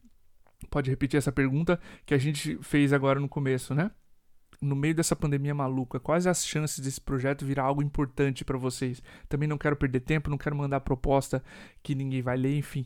pode 0.69 0.89
repetir 0.89 1.17
essa 1.17 1.31
pergunta 1.31 1.79
que 2.05 2.13
a 2.13 2.17
gente 2.17 2.57
fez 2.61 2.93
agora 2.93 3.19
no 3.19 3.29
começo, 3.29 3.73
né? 3.75 3.91
No 4.61 4.75
meio 4.75 4.93
dessa 4.93 5.15
pandemia 5.15 5.55
maluca, 5.55 5.99
quais 5.99 6.27
as 6.27 6.45
chances 6.45 6.79
desse 6.79 6.99
projeto 6.99 7.45
virar 7.45 7.63
algo 7.63 7.81
importante 7.81 8.43
para 8.43 8.57
vocês? 8.57 9.01
Também 9.29 9.47
não 9.47 9.57
quero 9.57 9.75
perder 9.75 10.01
tempo, 10.01 10.29
não 10.29 10.37
quero 10.37 10.55
mandar 10.55 10.81
proposta 10.81 11.41
que 11.81 11.95
ninguém 11.95 12.21
vai 12.21 12.35
ler, 12.35 12.57
enfim 12.57 12.85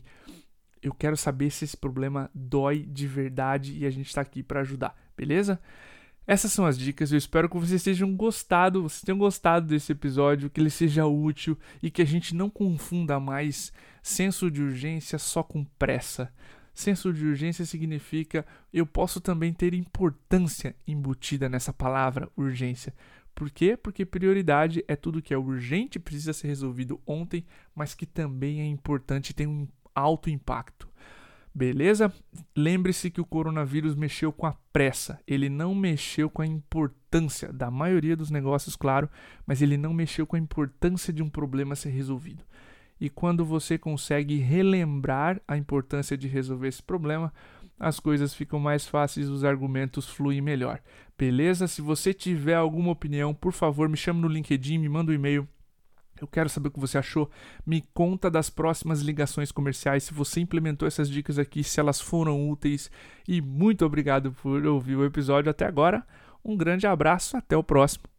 eu 0.84 0.92
quero 0.92 1.16
saber 1.16 1.50
se 1.50 1.64
esse 1.64 1.76
problema 1.76 2.30
dói 2.34 2.82
de 2.82 3.06
verdade 3.06 3.76
e 3.78 3.86
a 3.86 3.90
gente 3.90 4.06
está 4.06 4.20
aqui 4.20 4.42
para 4.42 4.60
ajudar, 4.60 4.94
beleza? 5.16 5.58
Essas 6.26 6.52
são 6.52 6.66
as 6.66 6.78
dicas. 6.78 7.10
Eu 7.10 7.18
espero 7.18 7.48
que 7.48 7.58
vocês 7.58 7.82
tenham 7.82 8.14
gostado, 8.14 8.82
vocês 8.82 9.02
tenham 9.02 9.18
gostado 9.18 9.66
desse 9.66 9.92
episódio, 9.92 10.50
que 10.50 10.60
ele 10.60 10.70
seja 10.70 11.06
útil 11.06 11.58
e 11.82 11.90
que 11.90 12.02
a 12.02 12.04
gente 12.04 12.34
não 12.34 12.50
confunda 12.50 13.18
mais 13.18 13.72
senso 14.02 14.50
de 14.50 14.62
urgência 14.62 15.18
só 15.18 15.42
com 15.42 15.64
pressa. 15.78 16.30
Senso 16.74 17.12
de 17.12 17.24
urgência 17.24 17.64
significa 17.64 18.44
eu 18.72 18.84
posso 18.84 19.20
também 19.20 19.52
ter 19.52 19.72
importância 19.74 20.74
embutida 20.86 21.48
nessa 21.48 21.72
palavra 21.72 22.28
urgência. 22.36 22.92
Por 23.34 23.50
quê? 23.50 23.76
Porque 23.76 24.04
prioridade 24.04 24.84
é 24.86 24.94
tudo 24.94 25.22
que 25.22 25.32
é 25.32 25.38
urgente, 25.38 25.98
precisa 25.98 26.32
ser 26.32 26.48
resolvido 26.48 27.00
ontem, 27.06 27.44
mas 27.74 27.94
que 27.94 28.06
também 28.06 28.60
é 28.60 28.66
importante 28.66 29.30
e 29.30 29.34
tem 29.34 29.46
um 29.46 29.66
alto 29.94 30.28
impacto. 30.28 30.88
Beleza? 31.54 32.12
Lembre-se 32.56 33.10
que 33.10 33.20
o 33.20 33.24
coronavírus 33.24 33.94
mexeu 33.94 34.32
com 34.32 34.44
a 34.44 34.56
pressa, 34.72 35.20
ele 35.24 35.48
não 35.48 35.72
mexeu 35.72 36.28
com 36.28 36.42
a 36.42 36.46
importância 36.46 37.52
da 37.52 37.70
maioria 37.70 38.16
dos 38.16 38.28
negócios, 38.28 38.74
claro, 38.74 39.08
mas 39.46 39.62
ele 39.62 39.76
não 39.76 39.94
mexeu 39.94 40.26
com 40.26 40.34
a 40.34 40.38
importância 40.38 41.12
de 41.12 41.22
um 41.22 41.30
problema 41.30 41.76
ser 41.76 41.90
resolvido. 41.90 42.42
E 43.04 43.10
quando 43.10 43.44
você 43.44 43.76
consegue 43.76 44.38
relembrar 44.38 45.38
a 45.46 45.58
importância 45.58 46.16
de 46.16 46.26
resolver 46.26 46.68
esse 46.68 46.82
problema, 46.82 47.30
as 47.78 48.00
coisas 48.00 48.32
ficam 48.32 48.58
mais 48.58 48.86
fáceis, 48.86 49.28
os 49.28 49.44
argumentos 49.44 50.08
fluem 50.08 50.40
melhor. 50.40 50.80
Beleza? 51.18 51.68
Se 51.68 51.82
você 51.82 52.14
tiver 52.14 52.54
alguma 52.54 52.92
opinião, 52.92 53.34
por 53.34 53.52
favor, 53.52 53.90
me 53.90 53.96
chame 53.98 54.22
no 54.22 54.26
LinkedIn, 54.26 54.78
me 54.78 54.88
manda 54.88 55.12
um 55.12 55.14
e-mail 55.14 55.46
eu 56.18 56.26
quero 56.26 56.48
saber 56.48 56.68
o 56.68 56.70
que 56.70 56.80
você 56.80 56.96
achou. 56.96 57.30
Me 57.66 57.82
conta 57.92 58.30
das 58.30 58.48
próximas 58.48 59.02
ligações 59.02 59.52
comerciais, 59.52 60.04
se 60.04 60.14
você 60.14 60.40
implementou 60.40 60.88
essas 60.88 61.10
dicas 61.10 61.38
aqui, 61.38 61.62
se 61.62 61.78
elas 61.78 62.00
foram 62.00 62.48
úteis. 62.48 62.90
E 63.28 63.42
muito 63.42 63.84
obrigado 63.84 64.32
por 64.32 64.64
ouvir 64.64 64.96
o 64.96 65.04
episódio 65.04 65.50
até 65.50 65.66
agora. 65.66 66.06
Um 66.42 66.56
grande 66.56 66.86
abraço, 66.86 67.36
até 67.36 67.54
o 67.54 67.62
próximo. 67.62 68.13